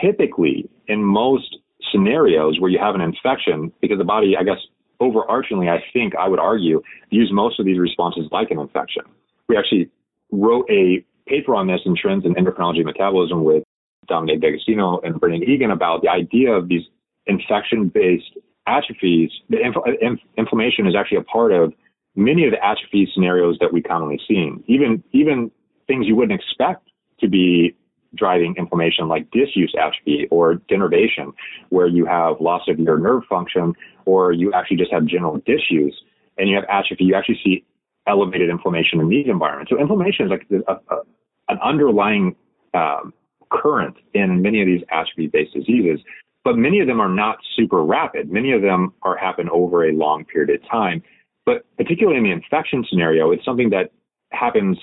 [0.01, 1.57] typically in most
[1.91, 4.59] scenarios where you have an infection, because the body, I guess,
[5.01, 9.03] overarchingly, I think I would argue, views most of these responses like an infection.
[9.47, 9.89] We actually
[10.31, 13.63] wrote a paper on this in Trends in Endocrinology and Metabolism with
[14.07, 16.83] Dominic D'Agostino and Brendan Egan about the idea of these
[17.27, 19.31] infection-based atrophies.
[19.49, 21.73] The inf- uh, inf- inflammation is actually a part of
[22.15, 24.51] many of the atrophy scenarios that we commonly see.
[24.67, 25.51] Even even
[25.87, 27.75] things you wouldn't expect to be
[28.15, 31.33] driving inflammation like disuse atrophy or denervation,
[31.69, 33.73] where you have loss of your nerve function
[34.05, 35.95] or you actually just have general disuse
[36.37, 37.65] and you have atrophy, you actually see
[38.07, 39.71] elevated inflammation in these environments.
[39.71, 41.01] So inflammation is like a, a,
[41.49, 42.35] an underlying
[42.73, 43.13] um,
[43.51, 45.99] current in many of these atrophy-based diseases,
[46.43, 48.31] but many of them are not super rapid.
[48.31, 51.01] Many of them are happen over a long period of time.
[51.45, 53.91] But particularly in the infection scenario, it's something that
[54.31, 54.77] happens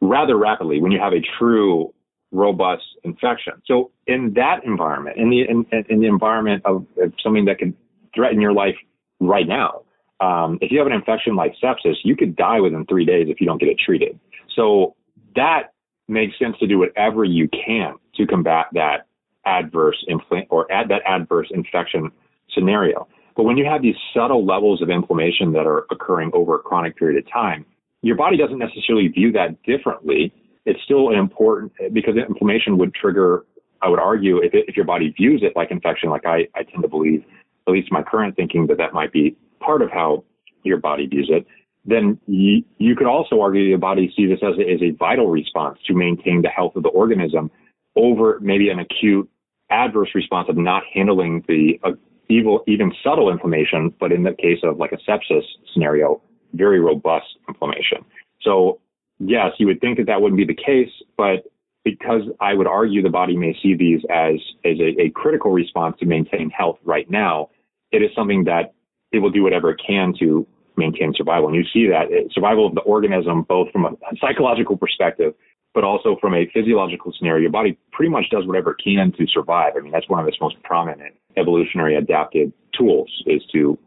[0.00, 1.92] rather rapidly when you have a true
[2.34, 3.54] robust infection.
[3.64, 6.84] So in that environment, in the in, in the environment of,
[7.22, 7.74] something that can
[8.14, 8.76] threaten your life
[9.20, 9.82] right now,
[10.20, 13.40] um, if you have an infection like sepsis, you could die within three days if
[13.40, 14.18] you don't get it treated.
[14.54, 14.94] So
[15.36, 15.72] that
[16.08, 19.06] makes sense to do whatever you can to combat that
[19.46, 22.10] adverse infl- or add that adverse infection
[22.52, 23.06] scenario.
[23.36, 26.96] But when you have these subtle levels of inflammation that are occurring over a chronic
[26.96, 27.66] period of time,
[28.02, 30.32] your body doesn't necessarily view that differently
[30.66, 33.44] it's still an important because inflammation would trigger.
[33.82, 36.62] I would argue if it, if your body views it like infection, like I, I
[36.62, 37.24] tend to believe,
[37.66, 40.24] at least my current thinking, that that might be part of how
[40.62, 41.46] your body views it.
[41.84, 45.28] Then you, you could also argue your body sees this as a, as a vital
[45.28, 47.50] response to maintain the health of the organism
[47.94, 49.28] over maybe an acute
[49.70, 51.92] adverse response of not handling the uh,
[52.28, 56.22] evil, even subtle inflammation, but in the case of like a sepsis scenario,
[56.54, 58.04] very robust inflammation.
[58.40, 58.80] So
[59.18, 61.44] yes, you would think that that wouldn't be the case, but
[61.84, 65.96] because I would argue the body may see these as, as a, a critical response
[66.00, 67.50] to maintain health right now,
[67.92, 68.74] it is something that
[69.12, 70.46] it will do whatever it can to
[70.76, 71.48] maintain survival.
[71.48, 75.34] And you see that eh, survival of the organism, both from a psychological perspective,
[75.74, 79.26] but also from a physiological scenario, your body pretty much does whatever it can to
[79.26, 79.74] survive.
[79.76, 83.78] I mean, that's one of its most prominent evolutionary adapted tools is to,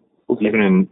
[0.41, 0.89] even in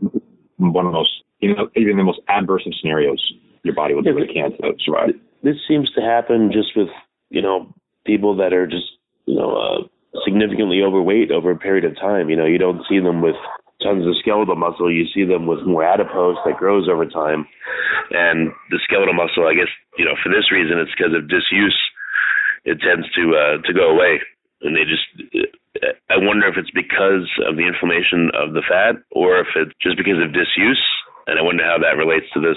[0.58, 3.22] one of the most, you know, even the most adverse of scenarios,
[3.66, 5.10] your body will do what it can to survive.
[5.42, 6.88] This seems to happen just with
[7.30, 7.74] you know
[8.06, 8.86] people that are just
[9.26, 12.30] you know uh, significantly overweight over a period of time.
[12.30, 13.36] You know, you don't see them with
[13.82, 14.94] tons of skeletal muscle.
[14.94, 17.50] You see them with more adipose that grows over time,
[18.14, 19.50] and the skeletal muscle.
[19.50, 21.76] I guess you know for this reason, it's because of disuse.
[22.66, 24.22] It tends to uh, to go away,
[24.62, 25.10] and they just.
[26.08, 29.98] I wonder if it's because of the inflammation of the fat, or if it's just
[29.98, 30.80] because of disuse.
[31.28, 32.56] And I wonder how that relates to this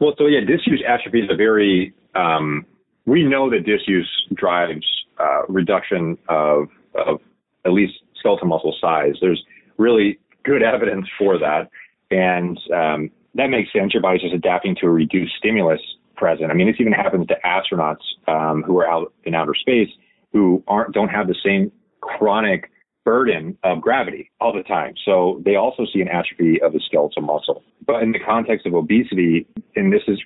[0.00, 2.66] Well, so yeah, disuse atrophy is a very, um,
[3.06, 4.86] we know that disuse drives
[5.18, 7.20] uh, reduction of, of
[7.64, 9.14] at least skeletal muscle size.
[9.20, 9.42] There's
[9.78, 11.68] really good evidence for that.
[12.10, 13.92] And um, that makes sense.
[13.92, 15.80] Your body's just adapting to a reduced stimulus
[16.16, 16.50] present.
[16.50, 19.90] I mean, this even happens to astronauts um, who are out in outer space
[20.32, 22.70] who aren't don't have the same chronic
[23.06, 24.94] burden of gravity all the time.
[25.04, 27.62] So they also see an atrophy of the skeletal muscle.
[27.86, 30.18] But in the context of obesity, and this is,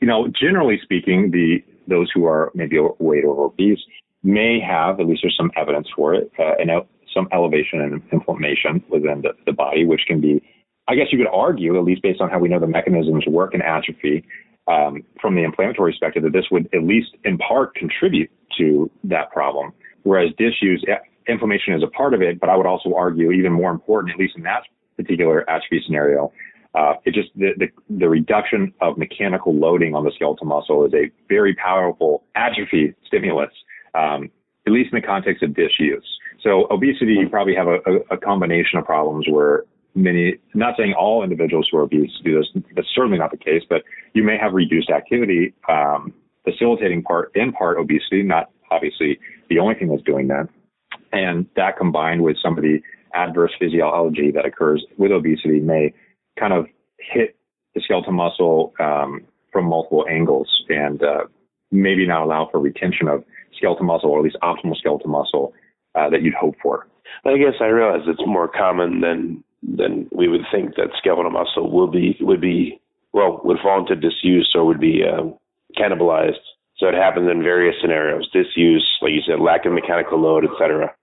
[0.00, 3.78] you know, generally speaking, the those who are maybe overweight or obese
[4.22, 6.80] may have, at least there's some evidence for it, uh,
[7.14, 10.42] some elevation and inflammation within the, the body, which can be,
[10.88, 13.54] I guess you could argue, at least based on how we know the mechanisms work
[13.54, 14.24] in atrophy,
[14.66, 19.30] um, from the inflammatory perspective, that this would at least in part contribute to that
[19.30, 19.72] problem.
[20.04, 20.84] Whereas disuse,
[21.28, 24.18] inflammation is a part of it, but I would also argue even more important, at
[24.18, 24.62] least in that
[24.96, 26.32] particular atrophy scenario,
[26.74, 30.92] uh, it just the, the, the reduction of mechanical loading on the skeletal muscle is
[30.92, 33.50] a very powerful atrophy stimulus,
[33.94, 34.30] um,
[34.66, 36.04] at least in the context of disuse.
[36.42, 40.94] So obesity, you probably have a, a, a combination of problems where many, not saying
[40.94, 43.82] all individuals who are obese do this, that's certainly not the case, but
[44.12, 49.74] you may have reduced activity, um, facilitating part, in part obesity, not obviously the only
[49.74, 50.48] thing that's doing that.
[51.14, 52.80] And that combined with some of the
[53.14, 55.94] adverse physiology that occurs with obesity may
[56.38, 56.66] kind of
[56.98, 57.36] hit
[57.74, 59.22] the skeletal muscle, um,
[59.52, 61.24] from multiple angles and, uh,
[61.70, 63.24] maybe not allow for retention of
[63.56, 65.52] skeletal muscle or at least optimal skeletal muscle,
[65.94, 66.86] uh, that you'd hope for.
[67.24, 71.70] I guess I realize it's more common than then we would think that skeletal muscle
[71.70, 72.80] will be would be
[73.12, 75.22] well would fall into disuse or would be uh,
[75.78, 76.42] cannibalized.
[76.76, 80.94] So it happens in various scenarios: disuse, like you said, lack of mechanical load, etc.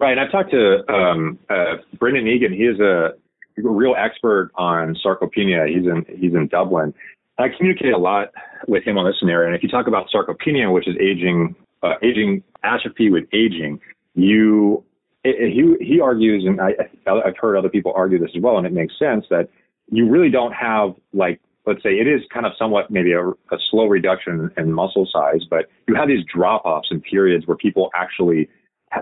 [0.00, 0.12] Right.
[0.12, 2.52] And I've talked to um, uh, Brendan Egan.
[2.52, 3.14] He is a
[3.56, 5.68] real expert on sarcopenia.
[5.68, 6.94] He's in he's in Dublin.
[7.38, 8.28] I communicate a lot
[8.66, 9.46] with him on this scenario.
[9.46, 13.80] And if you talk about sarcopenia, which is aging uh, aging atrophy with aging,
[14.14, 14.84] you
[15.24, 16.74] he he argues, and I,
[17.06, 19.48] I've heard other people argue this as well, and it makes sense that
[19.90, 23.58] you really don't have like let's say it is kind of somewhat maybe a, a
[23.70, 27.90] slow reduction in muscle size, but you have these drop offs in periods where people
[27.94, 28.48] actually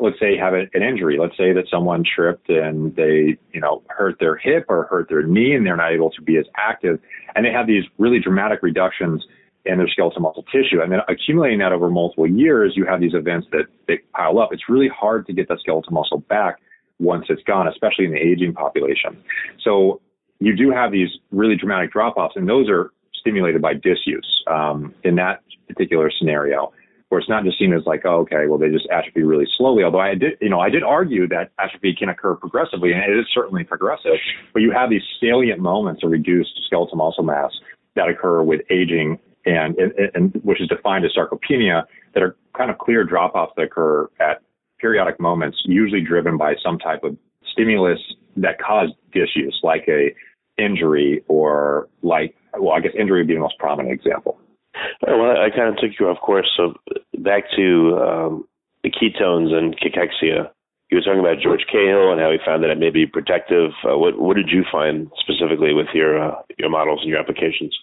[0.00, 1.18] let's say have an injury.
[1.18, 5.22] Let's say that someone tripped and they, you know, hurt their hip or hurt their
[5.22, 6.98] knee and they're not able to be as active.
[7.34, 9.24] And they have these really dramatic reductions
[9.64, 10.80] in their skeletal muscle tissue.
[10.80, 14.50] And then accumulating that over multiple years, you have these events that, that pile up.
[14.52, 16.58] It's really hard to get that skeletal muscle back
[16.98, 19.22] once it's gone, especially in the aging population.
[19.62, 20.00] So
[20.38, 24.94] you do have these really dramatic drop offs, and those are stimulated by disuse um,
[25.04, 26.72] in that particular scenario.
[27.08, 29.84] Where it's not just seen as like, oh, okay, well, they just atrophy really slowly.
[29.84, 33.16] Although I did, you know, I did argue that atrophy can occur progressively, and it
[33.16, 34.18] is certainly progressive.
[34.52, 37.52] But you have these salient moments of reduced skeletal muscle mass
[37.94, 42.70] that occur with aging and, and, and which is defined as sarcopenia that are kind
[42.70, 44.42] of clear drop-offs that occur at
[44.80, 47.16] periodic moments, usually driven by some type of
[47.52, 48.00] stimulus
[48.36, 50.12] that caused disuse, like a
[50.58, 54.38] injury or like, well, I guess injury would be the most prominent example.
[55.02, 56.50] Well, I kind of took you off course.
[56.56, 56.74] So
[57.18, 58.48] back to um,
[58.82, 60.50] the ketones and cachexia.
[60.90, 63.72] You were talking about George Cahill and how he found that it may be protective.
[63.84, 67.76] Uh, what what did you find specifically with your uh, your models and your applications?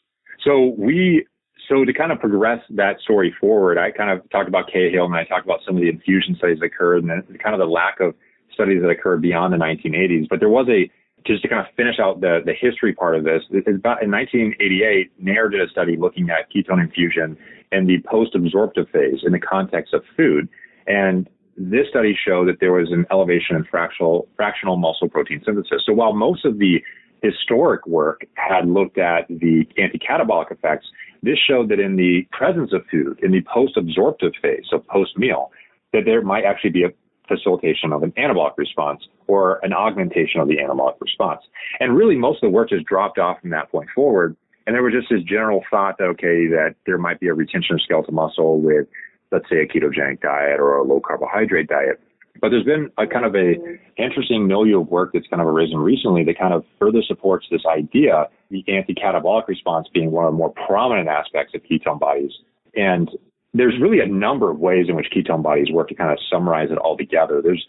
[0.45, 1.25] So we
[1.69, 5.15] so to kind of progress that story forward, I kind of talked about Cahill and
[5.15, 7.99] I talked about some of the infusion studies that occurred and kind of the lack
[7.99, 8.15] of
[8.53, 10.27] studies that occurred beyond the 1980s.
[10.29, 10.89] But there was a,
[11.25, 15.11] just to kind of finish out the, the history part of this, about in 1988,
[15.19, 17.37] Nair did a study looking at ketone infusion
[17.71, 20.47] in the post-absorptive phase in the context of food.
[20.87, 25.83] And this study showed that there was an elevation in fractional, fractional muscle protein synthesis.
[25.85, 26.81] So while most of the
[27.21, 30.87] historic work had looked at the anti-catabolic effects,
[31.21, 35.51] this showed that in the presence of food, in the post-absorptive phase, so post-meal,
[35.93, 36.89] that there might actually be a
[37.35, 41.41] facilitation of an anabolic response or an augmentation of the anabolic response.
[41.79, 44.35] And really most of the work just dropped off from that point forward.
[44.65, 47.75] And there was just this general thought that, okay, that there might be a retention
[47.75, 48.87] of skeletal muscle with,
[49.31, 51.99] let's say, a ketogenic diet or a low carbohydrate diet.
[52.41, 53.55] But there's been a kind of a
[53.97, 57.61] interesting milieu of work that's kind of arisen recently that kind of further supports this
[57.65, 62.31] idea, the anti-catabolic response being one of the more prominent aspects of ketone bodies.
[62.75, 63.09] And
[63.53, 66.71] there's really a number of ways in which ketone bodies work to kind of summarize
[66.71, 67.41] it all together.
[67.41, 67.65] There's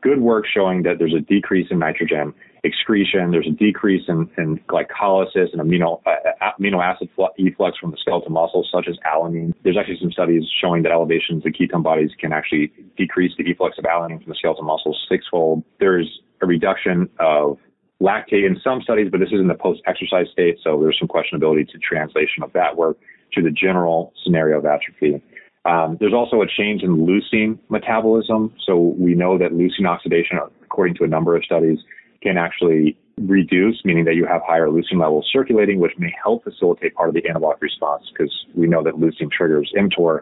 [0.00, 3.30] good work showing that there's a decrease in nitrogen excretion.
[3.30, 7.08] There's a decrease in, in glycolysis and amino, uh, amino acid
[7.38, 9.52] efflux from the skeletal muscles, such as alanine.
[9.64, 13.78] There's actually some studies showing that elevations of ketone bodies can actually decrease the efflux
[13.78, 15.64] of alanine from the skeletal muscles sixfold.
[15.80, 17.58] There's a reduction of
[18.00, 21.68] lactate in some studies, but this is in the post-exercise state, so there's some questionability
[21.68, 22.98] to translation of that work
[23.34, 25.22] to the general scenario of atrophy.
[25.64, 28.52] Um, there's also a change in leucine metabolism.
[28.66, 31.78] So we know that leucine oxidation, according to a number of studies,
[32.22, 36.94] can actually reduce, meaning that you have higher leucine levels circulating, which may help facilitate
[36.94, 40.20] part of the anabolic response because we know that leucine triggers mTOR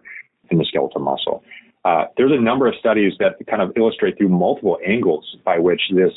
[0.51, 1.43] in the skeletal muscle.
[1.85, 5.81] Uh, there's a number of studies that kind of illustrate through multiple angles by which
[5.95, 6.13] this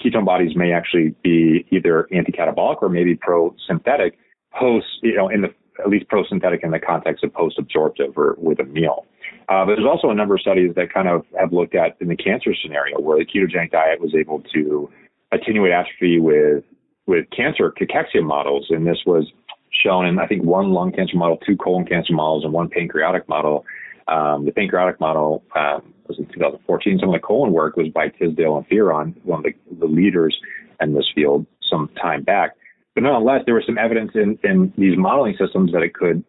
[0.00, 4.18] ketone bodies may actually be either anti-catabolic or maybe pro-synthetic
[4.58, 8.58] post, you know, in the at least pro-synthetic in the context of post-absorptive or with
[8.60, 9.06] a meal.
[9.48, 12.08] Uh, but there's also a number of studies that kind of have looked at in
[12.08, 14.90] the cancer scenario where the ketogenic diet was able to
[15.32, 16.64] attenuate atrophy with
[17.06, 19.30] with cancer cachexia models, and this was
[19.70, 23.28] shown in I think one lung cancer model, two colon cancer models, and one pancreatic
[23.28, 23.64] model.
[24.08, 26.98] Um, the pancreatic model um, was in 2014.
[27.00, 30.36] Some of the colon work was by Tisdale and Fearon, one of the, the leaders
[30.80, 32.52] in this field, some time back.
[32.96, 36.24] But nonetheless, there was some evidence in, in these modeling systems that it could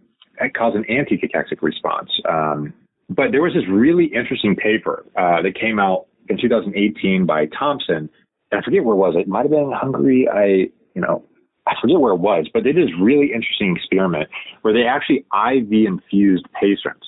[0.53, 2.11] cause an anti-cachexic response.
[2.30, 2.74] Um,
[3.09, 8.09] but there was this really interesting paper uh, that came out in 2018 by Thomsen.
[8.51, 9.15] And I forget where it was.
[9.18, 10.28] It might have been Hungary.
[10.28, 11.24] I, you know,
[11.65, 14.30] I forget where it was, but they did this really interesting experiment
[14.61, 17.07] where they actually IV infused patients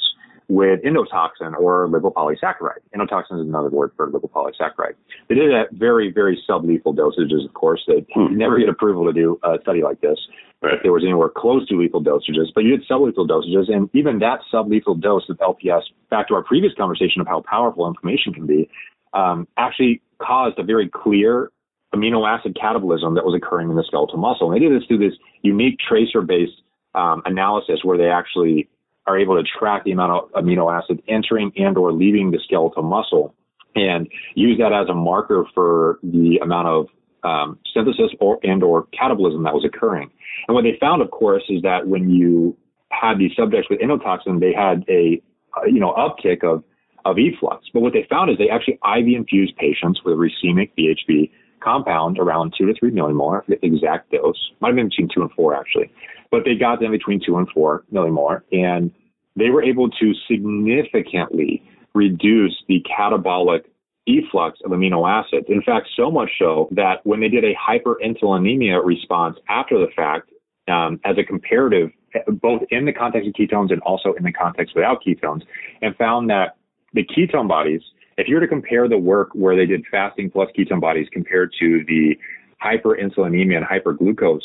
[0.49, 2.81] with endotoxin or lipopolysaccharide.
[2.95, 4.95] Endotoxin is another word for lipopolysaccharide.
[5.29, 7.81] They did it at very, very sublethal dosages, of course.
[7.87, 8.35] They hmm.
[8.35, 10.17] never get approval to do a study like this
[10.61, 10.73] right.
[10.73, 14.19] if there was anywhere close to lethal dosages, but you did sublethal dosages, and even
[14.19, 18.47] that sublethal dose of LPS, back to our previous conversation of how powerful inflammation can
[18.47, 18.69] be,
[19.13, 21.51] um, actually caused a very clear
[21.93, 24.51] amino acid catabolism that was occurring in the skeletal muscle.
[24.51, 26.61] And they did this through this unique tracer-based
[26.95, 28.67] um, analysis where they actually
[29.09, 32.83] are able to track the amount of amino acid entering and or leaving the skeletal
[32.83, 33.33] muscle
[33.75, 36.87] and use that as a marker for the amount of
[37.23, 40.11] um, synthesis or and or catabolism that was occurring.
[40.47, 42.55] And what they found, of course, is that when you
[42.91, 45.21] had these subjects with endotoxin, they had a
[45.67, 46.63] you know uptick of
[47.05, 47.65] of efflux.
[47.73, 51.31] But what they found is they actually IV infused patients with a racemic BHB
[51.61, 55.31] compound around two to three millimolar, the exact dose, might have been between two and
[55.31, 55.91] four actually,
[56.31, 58.91] but they got them between two and four millimolar, and
[59.35, 61.63] they were able to significantly
[61.93, 63.65] reduce the catabolic
[64.07, 65.45] efflux of amino acids.
[65.49, 70.31] In fact, so much so that when they did a hyperinsulinemia response after the fact,
[70.67, 71.89] um, as a comparative,
[72.27, 75.41] both in the context of ketones and also in the context without ketones,
[75.81, 76.57] and found that
[76.93, 77.81] the ketone bodies,
[78.17, 81.53] if you were to compare the work where they did fasting plus ketone bodies compared
[81.59, 82.17] to the
[82.63, 84.41] hyperinsulinemia and hyperglucose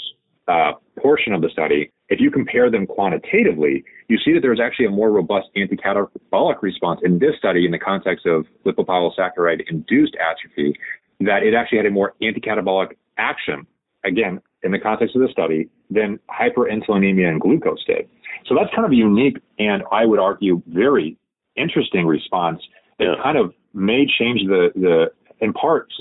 [0.48, 4.86] uh, portion of the study, if you compare them quantitatively, you see that there's actually
[4.86, 10.78] a more robust anti-catabolic response in this study in the context of lipopolysaccharide induced atrophy,
[11.20, 13.66] that it actually had a more anti-catabolic action,
[14.04, 18.08] again, in the context of the study, than hyperinsulinemia and glucose did.
[18.46, 21.16] So that's kind of a unique and I would argue very
[21.56, 22.60] interesting response
[22.98, 23.22] that yeah.
[23.22, 25.06] kind of may change the, the,
[25.40, 25.94] in parts,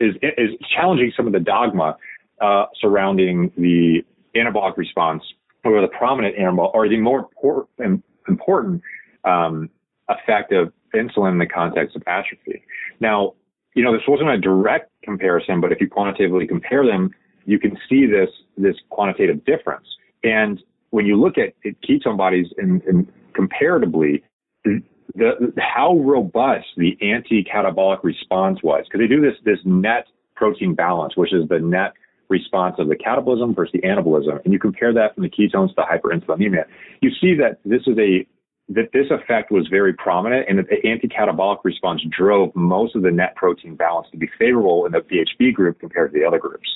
[0.00, 1.96] is, is challenging some of the dogma
[2.40, 4.04] uh, surrounding the
[4.36, 5.22] anabolic response
[5.64, 7.28] or the prominent anabolic or the more
[8.28, 8.82] important
[9.24, 9.70] um,
[10.08, 12.62] effect of insulin in the context of atrophy.
[13.00, 13.34] Now,
[13.74, 17.10] you know, this wasn't a direct comparison, but if you quantitatively compare them,
[17.44, 19.86] you can see this this quantitative difference.
[20.22, 24.22] And when you look at, at ketone bodies in, in comparatively,
[24.64, 24.80] the,
[25.14, 30.06] the, how robust the anti-catabolic response was, because they do this this net
[30.36, 31.92] protein balance, which is the net
[32.28, 35.82] response of the catabolism versus the anabolism, and you compare that from the ketones to
[35.82, 36.64] hyperinsulinemia,
[37.00, 38.26] you see that this is a
[38.70, 43.10] that this effect was very prominent and that the anti-catabolic response drove most of the
[43.10, 46.66] net protein balance to be favorable in the BHB group compared to the other groups.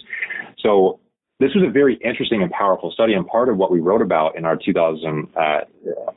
[0.59, 1.01] So
[1.41, 4.37] this was a very interesting and powerful study, and part of what we wrote about
[4.37, 5.61] in our 2000, uh,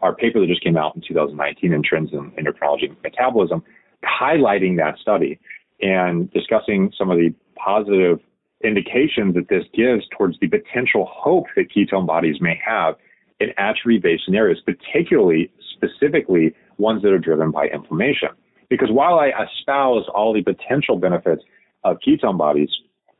[0.02, 3.64] our paper that just came out in 2019 in Trends in Endocrinology and Metabolism,
[4.04, 5.40] highlighting that study
[5.82, 8.20] and discussing some of the positive
[8.64, 12.96] indications that this gives towards the potential hope that ketone bodies may have
[13.40, 18.30] in atrophy-based scenarios, particularly specifically ones that are driven by inflammation.
[18.70, 21.44] Because while I espouse all the potential benefits
[21.84, 22.70] of ketone bodies,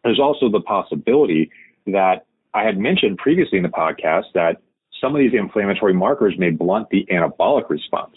[0.04, 1.52] there's also the possibility
[1.88, 4.62] that I had mentioned previously in the podcast that
[5.00, 8.16] some of these inflammatory markers may blunt the anabolic response.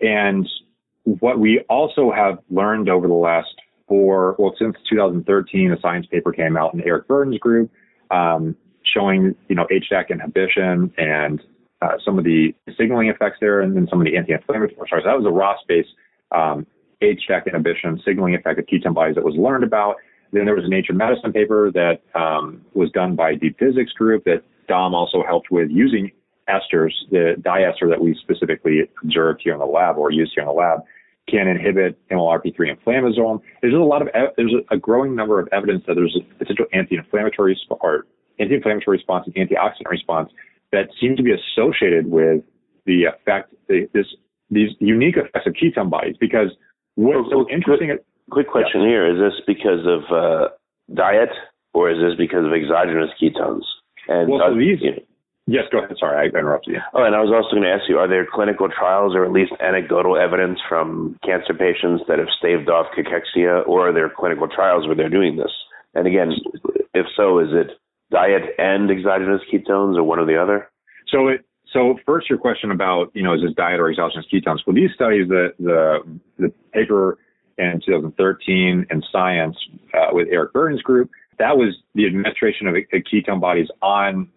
[0.00, 0.48] And
[1.04, 3.54] what we also have learned over the last
[3.88, 7.70] for, well, since 2013, a science paper came out in Eric Verdin's group,
[8.10, 11.40] um, showing, you know, HDAC inhibition and
[11.82, 15.08] uh, some of the signaling effects there and then some of the anti-inflammatory, sorry, so
[15.08, 15.88] that was a ROS-based
[16.32, 16.66] um,
[17.02, 19.96] HDAC inhibition signaling effect of ketone bodies that was learned about.
[20.32, 24.24] Then there was a Nature Medicine paper that um, was done by Deep Dixit's Group
[24.24, 26.10] that Dom also helped with using
[26.48, 30.48] esters, the diester that we specifically observed here in the lab or used here in
[30.48, 30.80] the lab,
[31.28, 33.40] can inhibit NLRP3 inflammasome.
[33.60, 37.58] There's a lot of there's a growing number of evidence that there's a potential anti-inflammatory
[37.70, 38.06] or
[38.38, 40.30] anti-inflammatory response and antioxidant response
[40.72, 42.42] that seem to be associated with
[42.84, 44.06] the effect the, this
[44.50, 46.16] these unique effects of ketone bodies.
[46.20, 46.50] Because
[46.94, 47.88] what's so interesting.
[47.88, 48.88] Quick, quick question yeah.
[48.88, 50.48] here: Is this because of uh,
[50.94, 51.30] diet
[51.74, 53.64] or is this because of exogenous ketones?
[54.08, 54.78] And well, so these.
[54.80, 55.02] You know,
[55.46, 55.96] Yes, go ahead.
[55.98, 56.80] Sorry, I interrupted you.
[56.92, 59.30] Oh, and I was also going to ask you, are there clinical trials or at
[59.30, 64.48] least anecdotal evidence from cancer patients that have staved off cachexia, or are there clinical
[64.48, 65.52] trials where they're doing this?
[65.94, 66.32] And again,
[66.94, 67.78] if so, is it
[68.10, 70.68] diet and exogenous ketones or one or the other?
[71.08, 74.58] So it so first your question about, you know, is this diet or exogenous ketones?
[74.66, 75.98] Well, these studies, the the
[76.38, 77.18] the paper
[77.58, 79.56] in 2013 in Science
[79.94, 84.28] uh, with Eric Verdin's group, that was the administration of ketone bodies on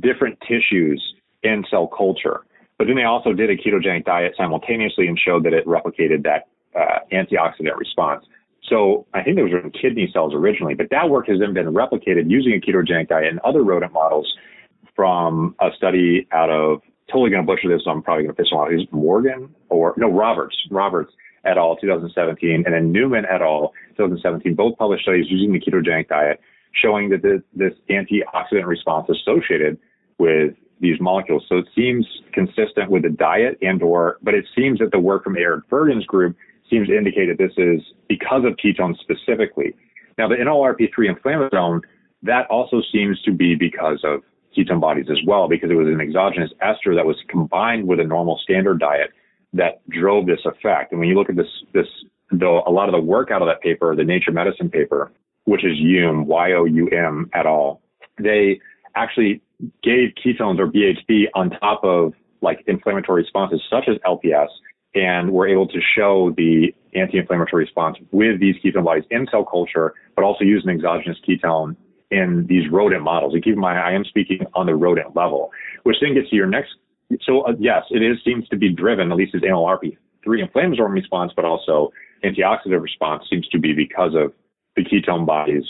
[0.00, 1.02] different tissues
[1.42, 2.40] in cell culture.
[2.78, 6.48] But then they also did a ketogenic diet simultaneously and showed that it replicated that
[6.78, 8.24] uh, antioxidant response.
[8.68, 11.66] So I think those were in kidney cells originally, but that work has then been
[11.66, 14.30] replicated using a ketogenic diet in other rodent models
[14.94, 16.80] from a study out of
[17.10, 18.72] totally going to butcher this, so I'm probably going to piss him off.
[18.72, 21.12] Is Morgan or no Roberts Roberts
[21.44, 21.76] et al.
[21.76, 23.72] 2017, and then Newman et al.
[23.96, 26.40] 2017, both published studies using the ketogenic diet
[26.80, 29.78] showing that this, this antioxidant response associated
[30.18, 31.44] with these molecules.
[31.48, 35.24] So it seems consistent with the diet and or, but it seems that the work
[35.24, 36.36] from Eric Verdin's group
[36.68, 39.74] seems to indicate that this is because of ketones specifically.
[40.18, 41.80] Now the NLRP3 inflammasome,
[42.22, 44.20] that also seems to be because of
[44.56, 48.04] ketone bodies as well, because it was an exogenous ester that was combined with a
[48.04, 49.10] normal standard diet
[49.52, 50.92] that drove this effect.
[50.92, 51.86] And when you look at this, this,
[52.32, 55.12] though a lot of the work out of that paper, the Nature Medicine paper,
[55.46, 57.80] which is Youm, Y-O-U-M et al.
[58.18, 58.60] They
[58.94, 59.40] actually
[59.82, 64.48] gave ketones or BHB on top of like inflammatory responses such as LPS
[64.94, 69.94] and were able to show the anti-inflammatory response with these ketone bodies in cell culture,
[70.14, 71.76] but also use an exogenous ketone
[72.10, 73.34] in these rodent models.
[73.34, 75.50] And keep in mind, I am speaking on the rodent level,
[75.82, 76.70] which then gets to your next.
[77.22, 81.32] So uh, yes, it is seems to be driven, at least as NLRP3 inflammatory response,
[81.36, 81.92] but also
[82.24, 84.32] antioxidant response seems to be because of
[84.76, 85.64] the ketone bodies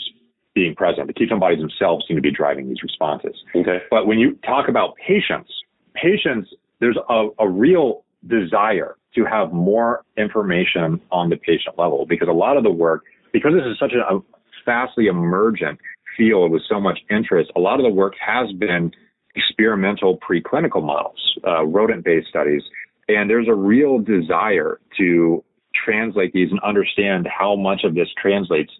[0.53, 1.07] being present.
[1.07, 3.35] The ketone bodies themselves seem to be driving these responses.
[3.55, 3.79] Okay.
[3.89, 5.51] But when you talk about patients,
[5.93, 6.49] patients,
[6.79, 12.33] there's a, a real desire to have more information on the patient level because a
[12.33, 14.19] lot of the work, because this is such a, a
[14.65, 15.79] fastly emergent
[16.17, 18.91] field with so much interest, a lot of the work has been
[19.35, 22.63] experimental preclinical models, uh, rodent-based studies,
[23.07, 25.43] and there's a real desire to
[25.85, 28.71] translate these and understand how much of this translates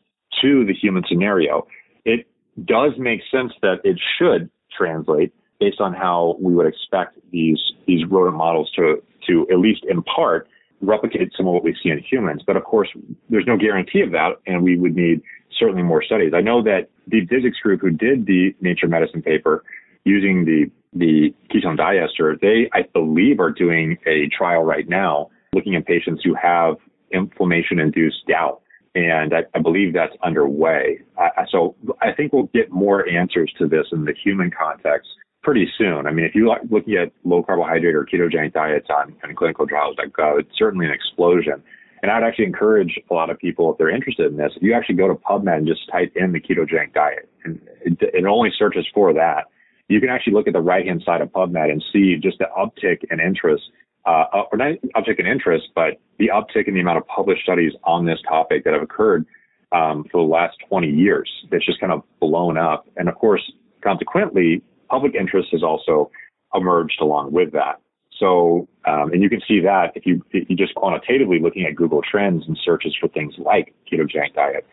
[0.41, 1.67] to the human scenario.
[2.05, 2.27] It
[2.65, 8.05] does make sense that it should translate based on how we would expect these these
[8.09, 10.47] rodent models to to at least in part
[10.81, 12.43] replicate some of what we see in humans.
[12.45, 12.89] But of course,
[13.29, 15.21] there's no guarantee of that, and we would need
[15.57, 16.33] certainly more studies.
[16.35, 19.63] I know that the Dixit's group who did the Nature Medicine paper
[20.03, 25.75] using the the ketone diester, they I believe are doing a trial right now looking
[25.75, 26.75] at patients who have
[27.11, 28.61] inflammation induced gout
[28.97, 30.99] and I, I believe that's underway.
[31.19, 35.07] I, so I think we'll get more answers to this in the human context
[35.43, 36.07] pretty soon.
[36.07, 40.39] I mean, if you are looking at low carbohydrate or ketogenic diets on, on clinicaltrials.gov,
[40.39, 41.63] it's certainly an explosion.
[42.01, 44.73] And I'd actually encourage a lot of people, if they're interested in this, if you
[44.73, 48.51] actually go to PubMed and just type in the ketogenic diet, and it, it only
[48.57, 49.45] searches for that,
[49.89, 52.47] you can actually look at the right hand side of PubMed and see just the
[52.57, 53.63] uptick in interest
[54.08, 57.74] uh, or not uptick in interest, but the uptick in the amount of published studies
[57.84, 59.26] on this topic that have occurred
[59.74, 61.30] um, for the last 20 years.
[61.51, 62.88] It's just kind of blown up.
[62.95, 63.51] And of course,
[63.84, 66.10] consequently, public interest has also
[66.55, 67.82] emerged along with that.
[68.18, 71.76] So, um, and you can see that if you, if you just quantitatively looking at
[71.76, 74.66] Google Trends and searches for things like ketogenic diet.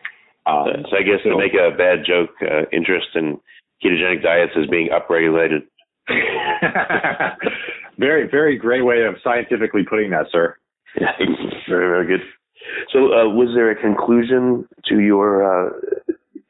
[0.47, 3.37] Um, so I guess so, to make a bad joke, uh, interest in
[3.83, 5.63] ketogenic diets is being upregulated.
[7.97, 10.57] very, very great way of scientifically putting that, sir.
[10.99, 11.11] Yeah,
[11.69, 12.25] very, very good.
[12.91, 15.69] So, uh, was there a conclusion to your uh,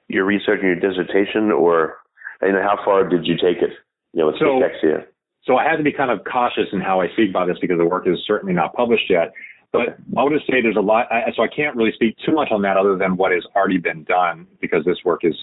[0.08, 1.98] your research and your dissertation, or
[2.41, 3.72] you know, how far did you take it?
[4.14, 5.06] You know, with so, cachexia.
[5.43, 7.78] So I had to be kind of cautious in how I speak about this because
[7.78, 9.34] the work is certainly not published yet.
[9.72, 12.48] But I would just say there's a lot, so I can't really speak too much
[12.50, 15.36] on that other than what has already been done because this work is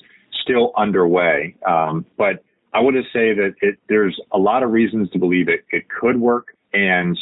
[0.42, 1.54] still underway.
[1.68, 2.42] Um, but
[2.74, 5.84] I would just say that it, there's a lot of reasons to believe it, it
[5.88, 7.18] could work, and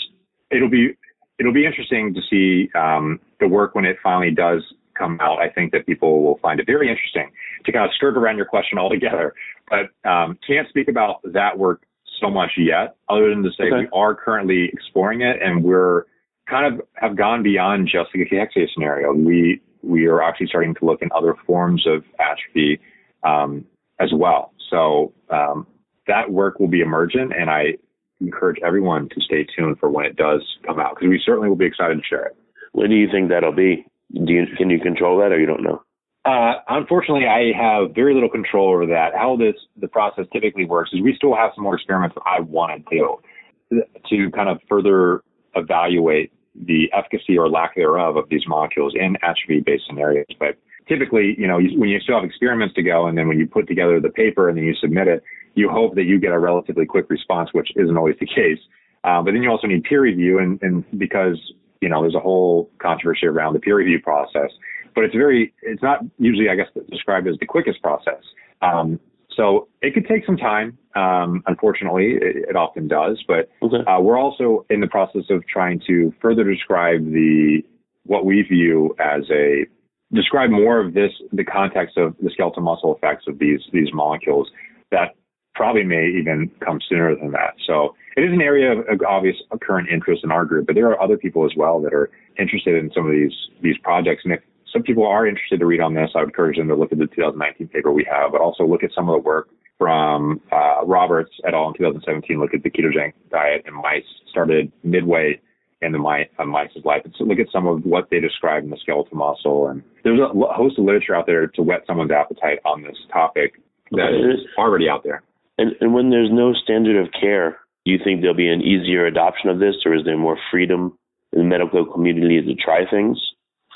[0.51, 0.97] it'll be
[1.39, 4.63] it'll be interesting to see um, the work when it finally does
[5.01, 7.31] come out, I think that people will find it very interesting
[7.65, 9.35] to kind of skirt around your question altogether.
[9.69, 11.83] But um, can't speak about that work
[12.21, 13.79] so much yet, other than to say okay.
[13.81, 16.05] we are currently exploring it and we're
[16.49, 19.13] kind of have gone beyond just the cachexia scenario.
[19.15, 22.81] We we are actually starting to look in other forms of atrophy
[23.23, 23.65] um,
[23.99, 24.53] as well.
[24.71, 25.67] So um,
[26.07, 27.75] that work will be emergent, and I
[28.21, 31.57] encourage everyone to stay tuned for when it does come out because we certainly will
[31.57, 32.37] be excited to share it.
[32.73, 33.87] When do you think that'll be?
[34.13, 35.83] Do you, can you control that, or you don't know?
[36.25, 39.15] Uh, unfortunately, I have very little control over that.
[39.15, 42.41] How this the process typically works is we still have some more experiments that I
[42.41, 45.23] want to do to kind of further
[45.55, 50.27] evaluate the efficacy or lack thereof of these molecules in atrophy-based scenarios.
[50.39, 50.57] But
[50.91, 53.69] typically, you know, when you still have experiments to go, and then when you put
[53.69, 55.23] together the paper and then you submit it,
[55.55, 58.59] you hope that you get a relatively quick response, which isn't always the case.
[59.05, 61.39] Uh, but then you also need peer review, and, and because
[61.81, 64.51] you know there's a whole controversy around the peer review process,
[64.95, 68.23] but it's very it's not usually I guess described as the quickest process.
[68.61, 69.01] Um,
[69.35, 70.77] so it could take some time.
[70.97, 73.23] Um, unfortunately, it, it, often does.
[73.27, 73.79] But okay.
[73.87, 77.63] uh, we're also in the process of trying to further describe the
[78.05, 79.65] what we view as a
[80.13, 84.51] describe more of this the context of the skeletal muscle effects of these these molecules
[84.91, 85.15] that
[85.55, 87.55] probably may even come sooner than that.
[87.67, 91.01] So it is an area of, obvious current interest in our group, but there are
[91.03, 94.23] other people as well that are interested in some of these these projects.
[94.25, 94.41] And if
[94.73, 96.99] some people are interested to read on this, I would encourage them to look at
[96.99, 99.49] the 2019 paper we have, but also look at some of the work
[99.79, 101.69] from uh, Roberts et al.
[101.69, 102.39] in 2017.
[102.39, 105.41] Look at the ketogenic diet in mice, started midway
[105.83, 107.03] in the mice, uh, mice's life.
[107.05, 109.69] And so look at some of what they describe in the skeletal muscle.
[109.69, 113.55] And there's a host of literature out there to whet someone's appetite on this topic
[113.93, 114.41] that okay.
[114.41, 115.23] is already out there.
[115.59, 119.07] And, and when there's no standard of care, do you think there'll be an easier
[119.07, 120.97] adoption of this, or is there more freedom
[121.33, 123.19] in the medical community to try things?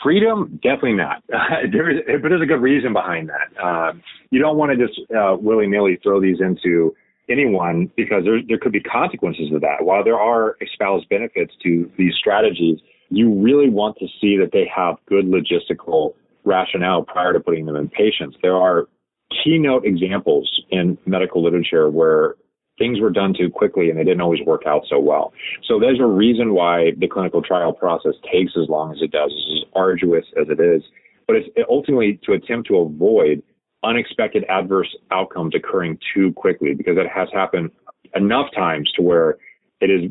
[0.03, 1.23] Freedom, definitely not.
[1.73, 3.63] there is, but there's a good reason behind that.
[3.63, 3.93] Uh,
[4.31, 6.95] you don't want to just uh, willy nilly throw these into
[7.29, 9.85] anyone because there there could be consequences to that.
[9.85, 12.79] While there are espoused benefits to these strategies,
[13.11, 16.15] you really want to see that they have good logistical
[16.45, 18.37] rationale prior to putting them in patients.
[18.43, 18.87] There are
[19.43, 22.35] keynote examples in medical literature where
[22.79, 25.33] things were done too quickly and they didn't always work out so well.
[25.67, 29.31] So there's a reason why the clinical trial process takes as long as it does,
[29.31, 30.83] as arduous as it is.
[31.27, 33.43] But it's ultimately to attempt to avoid
[33.85, 37.71] unexpected adverse outcomes occurring too quickly because it has happened
[38.15, 39.37] enough times to where
[39.81, 40.11] it is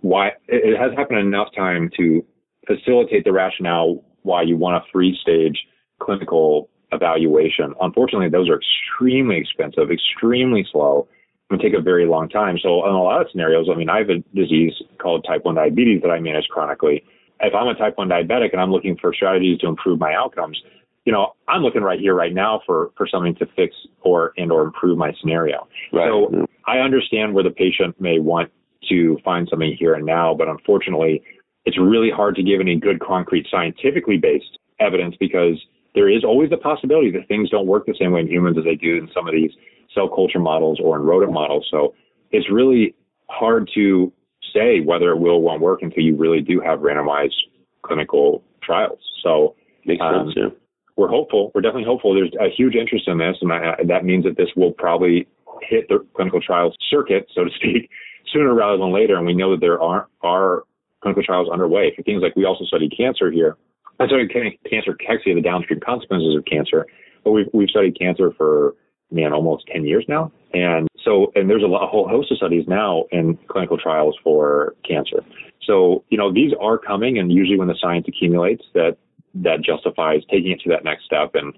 [0.00, 2.24] why it has happened enough time to
[2.66, 5.66] facilitate the rationale why you want a three stage
[6.00, 7.74] clinical evaluation.
[7.80, 11.08] Unfortunately, those are extremely expensive, extremely slow,
[11.50, 12.58] and take a very long time.
[12.62, 15.54] So in a lot of scenarios, I mean, I have a disease called type 1
[15.54, 17.04] diabetes that I manage chronically.
[17.40, 20.60] If I'm a type 1 diabetic and I'm looking for strategies to improve my outcomes,
[21.08, 24.52] you know, I'm looking right here, right now for, for something to fix or, and
[24.52, 25.66] or improve my scenario.
[25.90, 26.06] Right.
[26.06, 28.52] So I understand where the patient may want
[28.90, 31.22] to find something here and now, but unfortunately,
[31.64, 35.56] it's really hard to give any good concrete scientifically based evidence because
[35.94, 38.64] there is always the possibility that things don't work the same way in humans as
[38.64, 39.52] they do in some of these
[39.94, 41.66] cell culture models or in rodent models.
[41.70, 41.94] So
[42.32, 42.94] it's really
[43.30, 44.12] hard to
[44.52, 47.32] say whether it will or won't work until you really do have randomized
[47.80, 48.98] clinical trials.
[49.22, 49.56] So
[49.86, 50.34] makes um, sense.
[50.36, 50.58] Yeah.
[50.98, 51.52] We're hopeful.
[51.54, 52.12] We're definitely hopeful.
[52.12, 55.26] There's a huge interest in this, and I, that means that this will probably
[55.62, 57.88] hit the clinical trials circuit, so to speak,
[58.32, 59.16] sooner rather than later.
[59.16, 60.64] And we know that there are are
[61.00, 63.56] clinical trials underway for things like we also studied cancer here
[64.00, 66.86] I studied cancer cachexia, the downstream consequences of cancer,
[67.24, 68.74] but we've, we've studied cancer for,
[69.10, 70.30] man, almost 10 years now.
[70.54, 74.74] And so, and there's a, a whole host of studies now in clinical trials for
[74.86, 75.24] cancer.
[75.62, 78.96] So, you know, these are coming and usually when the science accumulates that,
[79.34, 81.34] that justifies taking it to that next step.
[81.34, 81.54] And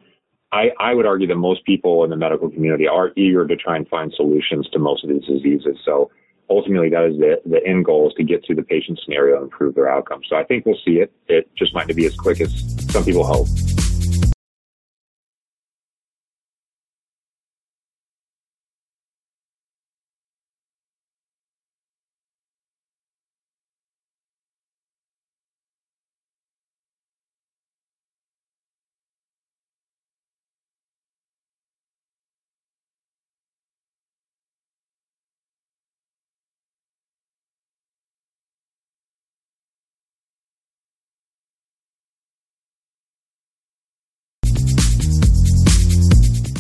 [0.53, 3.77] I, I would argue that most people in the medical community are eager to try
[3.77, 5.77] and find solutions to most of these diseases.
[5.85, 6.11] So
[6.49, 9.45] ultimately that is the, the end goal is to get to the patient scenario and
[9.45, 10.27] improve their outcomes.
[10.29, 11.13] So I think we'll see it.
[11.29, 12.53] It just might not be as quick as
[12.91, 13.47] some people hope.